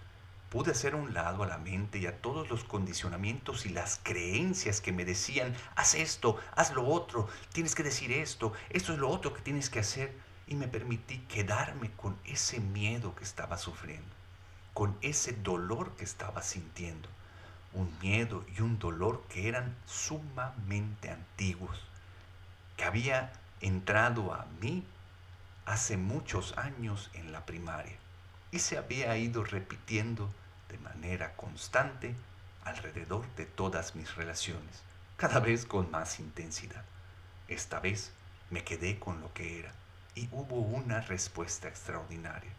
pude 0.49 0.71
hacer 0.71 0.93
un 0.93 1.13
lado 1.13 1.41
a 1.41 1.47
la 1.47 1.58
mente 1.58 1.97
y 1.97 2.06
a 2.06 2.21
todos 2.21 2.49
los 2.49 2.63
condicionamientos 2.63 3.65
y 3.65 3.69
las 3.69 3.99
creencias 4.04 4.82
que 4.82 4.91
me 4.91 5.04
decían, 5.04 5.56
haz 5.76 5.95
esto, 5.95 6.39
haz 6.56 6.73
lo 6.73 6.88
otro, 6.88 7.28
tienes 7.54 7.73
que 7.76 7.84
decir 7.84 8.12
esto, 8.12 8.54
esto 8.69 8.93
es 8.93 8.99
lo 8.99 9.10
otro 9.10 9.34
que 9.34 9.41
tienes 9.41 9.69
que 9.69 9.80
hacer. 9.80 10.13
Y 10.45 10.56
me 10.56 10.67
permití 10.67 11.19
quedarme 11.21 11.89
con 11.91 12.17
ese 12.26 12.60
miedo 12.60 13.15
que 13.15 13.23
estaba 13.23 13.58
sufriendo, 13.58 14.13
con 14.73 14.95
ese 15.02 15.32
dolor 15.32 15.95
que 15.95 16.04
estaba 16.04 16.43
sintiendo. 16.43 17.10
Un 17.73 17.97
miedo 17.99 18.45
y 18.55 18.62
un 18.62 18.77
dolor 18.79 19.23
que 19.29 19.47
eran 19.47 19.75
sumamente 19.86 21.09
antiguos, 21.09 21.79
que 22.77 22.83
había 22.83 23.33
entrado 23.62 24.33
a 24.33 24.45
mí 24.62 24.86
hace 25.65 25.97
muchos 25.97 26.57
años 26.57 27.09
en 27.13 27.31
la 27.31 27.45
primaria 27.45 27.97
y 28.51 28.59
se 28.59 28.77
había 28.77 29.15
ido 29.17 29.43
repitiendo 29.43 30.29
de 30.69 30.77
manera 30.77 31.36
constante 31.36 32.15
alrededor 32.63 33.25
de 33.36 33.45
todas 33.45 33.95
mis 33.95 34.15
relaciones, 34.15 34.83
cada 35.17 35.39
vez 35.39 35.65
con 35.65 35.89
más 35.91 36.19
intensidad. 36.19 36.83
Esta 37.47 37.79
vez 37.79 38.12
me 38.49 38.63
quedé 38.63 38.99
con 38.99 39.21
lo 39.21 39.33
que 39.33 39.59
era 39.59 39.71
y 40.15 40.29
hubo 40.31 40.57
una 40.57 41.01
respuesta 41.01 41.67
extraordinaria. 41.67 42.51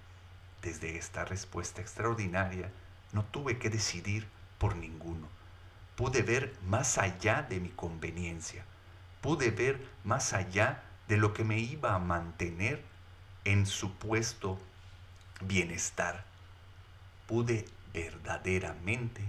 Desde 0.62 0.96
esta 0.96 1.24
respuesta 1.24 1.80
extraordinaria 1.80 2.70
no 3.12 3.24
tuve 3.24 3.58
que 3.58 3.70
decidir 3.70 4.26
por 4.58 4.76
ninguno. 4.76 5.28
Pude 5.96 6.22
ver 6.22 6.54
más 6.66 6.98
allá 6.98 7.42
de 7.42 7.60
mi 7.60 7.70
conveniencia. 7.70 8.64
Pude 9.20 9.50
ver 9.50 9.86
más 10.02 10.32
allá 10.32 10.82
de 11.08 11.16
lo 11.16 11.32
que 11.34 11.44
me 11.44 11.58
iba 11.58 11.94
a 11.94 11.98
mantener 11.98 12.82
en 13.44 13.66
supuesto 13.66 14.58
bienestar. 15.40 16.24
Pude 17.26 17.64
verdaderamente 17.92 19.22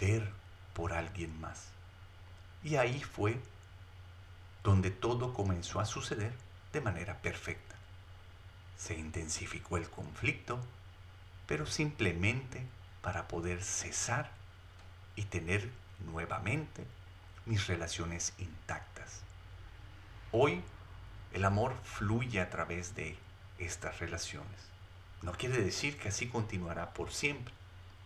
ver 0.00 0.32
por 0.72 0.92
alguien 0.92 1.38
más. 1.40 1.68
Y 2.62 2.76
ahí 2.76 3.02
fue 3.02 3.40
donde 4.62 4.90
todo 4.90 5.34
comenzó 5.34 5.80
a 5.80 5.86
suceder 5.86 6.32
de 6.72 6.80
manera 6.80 7.18
perfecta. 7.18 7.74
Se 8.76 8.94
intensificó 8.94 9.76
el 9.76 9.88
conflicto, 9.88 10.58
pero 11.46 11.66
simplemente 11.66 12.66
para 13.08 13.26
poder 13.26 13.62
cesar 13.62 14.30
y 15.16 15.22
tener 15.22 15.70
nuevamente 16.12 16.84
mis 17.46 17.66
relaciones 17.66 18.34
intactas. 18.36 19.22
Hoy 20.30 20.60
el 21.32 21.46
amor 21.46 21.74
fluye 21.84 22.38
a 22.38 22.50
través 22.50 22.94
de 22.94 23.16
estas 23.58 23.98
relaciones. 23.98 24.60
No 25.22 25.32
quiere 25.32 25.56
decir 25.56 25.96
que 25.96 26.08
así 26.08 26.28
continuará 26.28 26.92
por 26.92 27.10
siempre, 27.10 27.54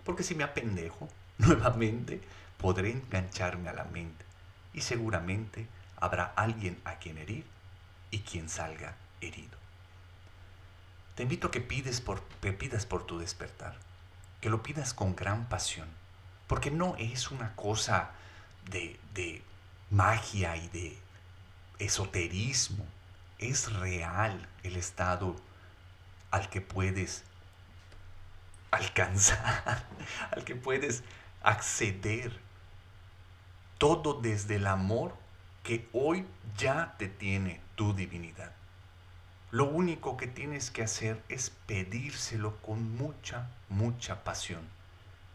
porque 0.05 0.23
si 0.23 0.37
me 0.37 0.45
apendejo, 0.45 1.09
nuevamente 1.39 2.21
podré 2.57 2.93
engancharme 2.93 3.71
a 3.71 3.75
la 3.75 3.85
mente 3.87 4.25
y 4.73 4.83
seguramente 4.83 5.67
habrá 5.97 6.27
alguien 6.37 6.81
a 6.85 7.01
quien 7.01 7.19
herir 7.19 7.45
y 8.13 8.21
quien 8.21 8.49
salga 8.49 8.95
herido. 9.21 9.59
Te 11.17 11.25
invito 11.25 11.49
a 11.49 11.51
que 11.51 11.59
te 11.59 12.53
pidas 12.53 12.87
por 12.87 13.05
tu 13.05 13.19
despertar, 13.19 13.77
que 14.43 14.51
lo 14.51 14.63
pidas 14.63 14.93
con 14.93 15.17
gran 15.17 15.47
pasión, 15.47 15.89
porque 16.49 16.71
no 16.71 16.97
es 16.99 17.31
una 17.31 17.55
cosa 17.55 18.11
de, 18.69 19.01
de 19.15 19.43
magia 19.89 20.57
y 20.57 20.69
de 20.69 20.99
esoterismo, 21.79 22.85
es 23.39 23.73
real 23.73 24.49
el 24.65 24.77
estado 24.77 25.37
al 26.33 26.51
que 26.51 26.61
puedes 26.61 27.23
alcanzar, 28.73 29.87
al 30.33 30.45
que 30.45 30.57
puedes 30.57 31.05
acceder. 31.43 32.41
Todo 33.79 34.15
desde 34.21 34.57
el 34.57 34.67
amor 34.67 35.17
que 35.63 35.89
hoy 35.93 36.27
ya 36.57 36.97
te 36.99 37.09
tiene 37.09 37.61
tu 37.77 37.95
divinidad. 37.95 38.53
Lo 39.53 39.67
único 39.67 40.17
que 40.17 40.27
tienes 40.27 40.71
que 40.71 40.83
hacer 40.83 41.23
es 41.29 41.51
pedírselo 41.67 42.57
con 42.63 42.97
mucha, 42.97 43.51
mucha 43.69 44.25
pasión 44.25 44.63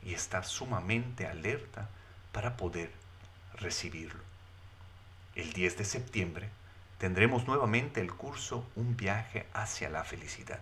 y 0.01 0.15
estar 0.15 0.43
sumamente 0.43 1.27
alerta 1.27 1.87
para 2.31 2.57
poder 2.57 2.91
recibirlo. 3.59 4.19
El 5.35 5.53
10 5.53 5.77
de 5.77 5.85
septiembre 5.85 6.49
tendremos 6.97 7.45
nuevamente 7.45 8.01
el 8.01 8.11
curso 8.11 8.67
Un 8.75 8.97
viaje 8.97 9.45
hacia 9.53 9.87
la 9.87 10.03
felicidad. 10.03 10.61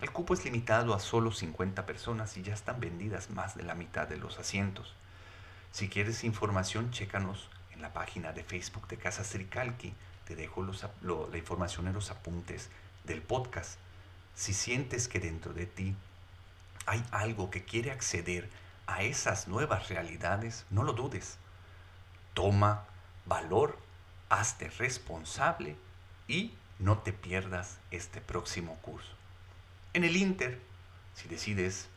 El 0.00 0.10
cupo 0.10 0.32
es 0.32 0.46
limitado 0.46 0.94
a 0.94 0.98
solo 0.98 1.32
50 1.32 1.84
personas 1.84 2.34
y 2.38 2.42
ya 2.42 2.54
están 2.54 2.80
vendidas 2.80 3.28
más 3.28 3.58
de 3.58 3.64
la 3.64 3.74
mitad 3.74 4.08
de 4.08 4.16
los 4.16 4.38
asientos. 4.38 4.94
Si 5.70 5.90
quieres 5.90 6.24
información, 6.24 6.92
chécanos 6.92 7.50
en 7.74 7.82
la 7.82 7.92
página 7.92 8.32
de 8.32 8.42
Facebook 8.42 8.88
de 8.88 8.96
Casa 8.96 9.22
Tricalqui. 9.22 9.92
Te 10.24 10.34
dejo 10.34 10.64
la 10.64 11.38
información 11.38 11.86
en 11.88 11.92
los 11.92 12.10
apuntes 12.10 12.70
del 13.06 13.22
podcast. 13.22 13.78
Si 14.34 14.52
sientes 14.52 15.08
que 15.08 15.20
dentro 15.20 15.52
de 15.52 15.66
ti 15.66 15.94
hay 16.84 17.04
algo 17.10 17.50
que 17.50 17.64
quiere 17.64 17.90
acceder 17.90 18.48
a 18.86 19.02
esas 19.02 19.48
nuevas 19.48 19.88
realidades, 19.88 20.66
no 20.70 20.82
lo 20.82 20.92
dudes. 20.92 21.38
Toma 22.34 22.84
valor, 23.24 23.78
hazte 24.28 24.70
responsable 24.70 25.76
y 26.28 26.54
no 26.78 26.98
te 26.98 27.12
pierdas 27.12 27.78
este 27.90 28.20
próximo 28.20 28.76
curso. 28.82 29.12
En 29.94 30.04
el 30.04 30.16
Inter, 30.16 30.60
si 31.14 31.28
decides 31.28 31.88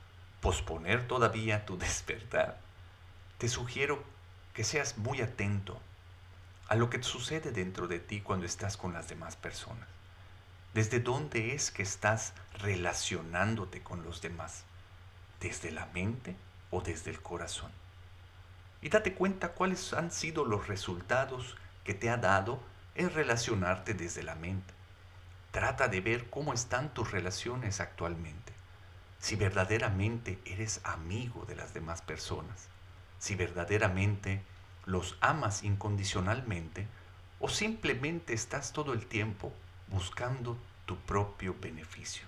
posponer 0.42 1.08
todavía 1.08 1.66
tu 1.66 1.78
despertar, 1.78 2.60
te 3.38 3.50
sugiero 3.50 4.04
que 4.54 4.64
seas 4.64 4.98
muy 4.98 5.22
atento 5.22 5.80
a 6.68 6.76
lo 6.76 6.90
que 6.90 7.02
sucede 7.04 7.52
dentro 7.52 7.88
de 7.88 8.00
ti 8.00 8.22
cuando 8.22 8.46
estás 8.46 8.78
con 8.78 8.94
las 8.94 9.10
demás 9.10 9.36
personas. 9.36 9.99
¿Desde 10.74 11.00
dónde 11.00 11.54
es 11.56 11.72
que 11.72 11.84
estás 11.84 12.34
relacionándote 12.60 13.82
con 13.82 14.04
los 14.04 14.22
demás? 14.22 14.64
¿Desde 15.40 15.72
la 15.72 15.88
mente 15.88 16.36
o 16.72 16.82
desde 16.82 17.12
el 17.12 17.22
corazón? 17.22 17.72
Y 18.82 18.90
date 18.90 19.14
cuenta 19.14 19.50
cuáles 19.50 19.94
han 19.94 20.12
sido 20.12 20.46
los 20.46 20.68
resultados 20.68 21.58
que 21.84 21.94
te 21.94 22.10
ha 22.10 22.18
dado 22.18 22.60
en 22.96 23.10
relacionarte 23.12 23.94
desde 23.94 24.24
la 24.24 24.36
mente. 24.36 24.74
Trata 25.52 25.88
de 25.88 26.02
ver 26.02 26.30
cómo 26.30 26.54
están 26.54 26.94
tus 26.94 27.12
relaciones 27.12 27.80
actualmente. 27.80 28.54
Si 29.20 29.36
verdaderamente 29.36 30.40
eres 30.46 30.82
amigo 30.84 31.46
de 31.46 31.56
las 31.56 31.74
demás 31.74 32.02
personas 32.02 32.70
si 33.20 33.36
verdaderamente 33.36 34.42
los 34.86 35.18
amas 35.22 35.64
incondicionalmente 35.64 36.88
o 37.40 37.50
simplemente 37.50 38.34
estás 38.34 38.74
todo 38.74 38.94
el 38.94 39.06
tiempo 39.06 39.54
buscando 39.90 40.58
tu 40.86 40.98
propio 40.98 41.56
beneficio. 41.60 42.26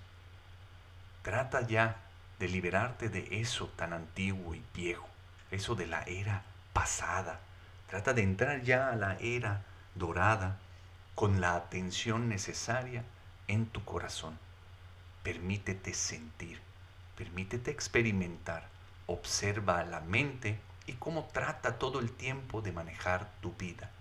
Trata 1.22 1.66
ya 1.68 1.98
de 2.40 2.48
liberarte 2.48 3.10
de 3.10 3.28
eso 3.42 3.68
tan 3.76 3.94
antiguo 3.94 4.56
y 4.56 4.64
viejo, 4.74 5.08
eso 5.52 5.76
de 5.76 5.88
la 5.88 6.02
era 6.04 6.44
pasada. 6.74 7.40
Trata 7.88 8.14
de 8.14 8.24
entrar 8.24 8.64
ya 8.64 8.90
a 8.90 8.96
la 8.96 9.18
era 9.20 9.64
dorada 9.96 10.58
con 11.16 11.42
la 11.42 11.56
atención 11.56 12.30
necesaria 12.30 13.04
en 13.48 13.68
tu 13.68 13.84
corazón. 13.84 14.40
Permítete 15.24 15.94
sentir, 15.94 16.60
permítete 17.16 17.70
experimentar, 17.70 18.68
observa 19.06 19.84
la 19.84 20.00
mente 20.00 20.60
y 20.88 20.94
cómo 20.94 21.26
trata 21.32 21.78
todo 21.78 22.00
el 22.00 22.12
tiempo 22.12 22.62
de 22.62 22.72
manejar 22.72 23.30
tu 23.42 23.54
vida. 23.54 23.92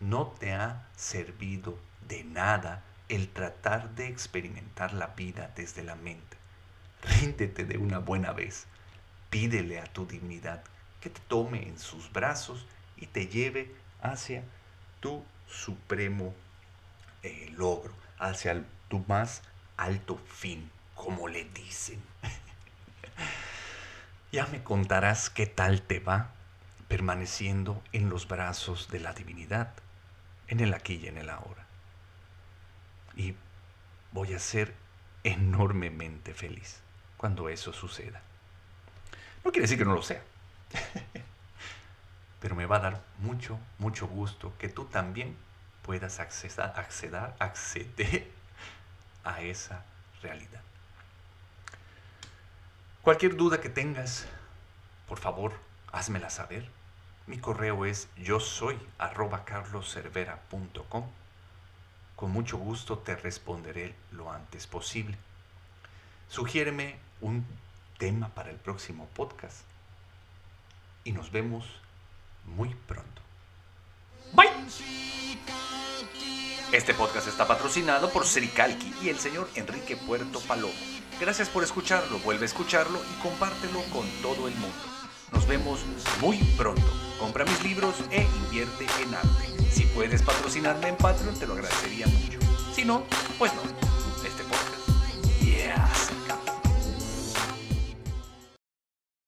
No 0.00 0.28
te 0.28 0.54
ha 0.54 0.88
servido 0.96 1.78
de 2.08 2.24
nada 2.24 2.82
el 3.12 3.28
tratar 3.28 3.94
de 3.94 4.08
experimentar 4.08 4.94
la 4.94 5.08
vida 5.08 5.52
desde 5.54 5.82
la 5.82 5.96
mente. 5.96 6.38
Ríndete 7.02 7.66
de 7.66 7.76
una 7.76 7.98
buena 7.98 8.32
vez. 8.32 8.66
Pídele 9.28 9.80
a 9.80 9.84
tu 9.84 10.06
dignidad 10.06 10.64
que 11.02 11.10
te 11.10 11.20
tome 11.28 11.68
en 11.68 11.78
sus 11.78 12.10
brazos 12.10 12.64
y 12.96 13.06
te 13.06 13.26
lleve 13.26 13.70
hacia 14.00 14.44
tu 15.00 15.22
supremo 15.46 16.32
eh, 17.22 17.52
logro, 17.54 17.92
hacia 18.18 18.64
tu 18.88 19.04
más 19.06 19.42
alto 19.76 20.16
fin, 20.16 20.70
como 20.94 21.28
le 21.28 21.44
dicen. 21.44 22.02
Ya 24.32 24.46
me 24.46 24.62
contarás 24.62 25.28
qué 25.28 25.44
tal 25.46 25.82
te 25.82 26.00
va 26.00 26.30
permaneciendo 26.88 27.82
en 27.92 28.08
los 28.08 28.26
brazos 28.26 28.88
de 28.88 28.98
la 28.98 29.12
divinidad, 29.12 29.74
en 30.48 30.60
el 30.60 30.72
aquí 30.72 30.94
y 30.94 31.08
en 31.08 31.18
el 31.18 31.28
ahora. 31.28 31.66
Y 33.16 33.34
voy 34.12 34.34
a 34.34 34.38
ser 34.38 34.74
enormemente 35.24 36.34
feliz 36.34 36.80
cuando 37.16 37.48
eso 37.48 37.72
suceda. 37.72 38.20
No 39.44 39.50
quiere 39.50 39.62
decir 39.62 39.78
que 39.78 39.84
no 39.84 39.94
lo 39.94 40.02
sea, 40.02 40.22
pero 42.40 42.54
me 42.54 42.66
va 42.66 42.76
a 42.76 42.80
dar 42.80 43.02
mucho, 43.18 43.58
mucho 43.78 44.06
gusto 44.06 44.52
que 44.58 44.68
tú 44.68 44.84
también 44.84 45.36
puedas 45.82 46.20
acceder, 46.20 46.72
acceder, 46.76 47.34
acceder 47.38 48.30
a 49.24 49.40
esa 49.42 49.84
realidad. 50.22 50.62
Cualquier 53.02 53.36
duda 53.36 53.60
que 53.60 53.68
tengas, 53.68 54.26
por 55.08 55.18
favor, 55.18 55.52
házmela 55.90 56.30
saber. 56.30 56.68
Mi 57.26 57.38
correo 57.38 57.84
es 57.84 58.08
yo 58.16 58.40
soy 58.40 58.78
arroba 58.98 59.44
carloservera.com. 59.44 61.10
Con 62.22 62.30
mucho 62.30 62.56
gusto 62.56 62.98
te 62.98 63.16
responderé 63.16 63.96
lo 64.12 64.30
antes 64.30 64.68
posible. 64.68 65.18
Sugiéreme 66.28 66.94
un 67.20 67.44
tema 67.98 68.28
para 68.28 68.50
el 68.50 68.58
próximo 68.58 69.08
podcast. 69.12 69.62
Y 71.02 71.10
nos 71.10 71.32
vemos 71.32 71.66
muy 72.44 72.76
pronto. 72.86 73.22
Bye. 74.34 74.52
Este 76.70 76.94
podcast 76.94 77.26
está 77.26 77.48
patrocinado 77.48 78.08
por 78.12 78.24
Sericalqui 78.24 78.94
y 79.02 79.08
el 79.08 79.18
señor 79.18 79.50
Enrique 79.56 79.96
Puerto 79.96 80.38
Palomo. 80.42 80.72
Gracias 81.18 81.48
por 81.48 81.64
escucharlo, 81.64 82.20
vuelve 82.20 82.44
a 82.44 82.46
escucharlo 82.46 83.00
y 83.00 83.20
compártelo 83.20 83.82
con 83.92 84.06
todo 84.22 84.46
el 84.46 84.54
mundo. 84.54 84.78
Nos 85.32 85.44
vemos 85.48 85.80
muy 86.20 86.38
pronto. 86.56 87.11
Compra 87.22 87.44
mis 87.44 87.62
libros 87.62 87.94
e 88.10 88.26
invierte 88.44 88.84
en 89.00 89.14
arte. 89.14 89.46
Si 89.70 89.84
puedes 89.84 90.22
patrocinarme 90.22 90.88
en 90.88 90.96
Patreon, 90.96 91.38
te 91.38 91.46
lo 91.46 91.52
agradecería 91.52 92.08
mucho. 92.08 92.40
Si 92.74 92.84
no, 92.84 93.04
pues 93.38 93.52
no. 93.54 93.91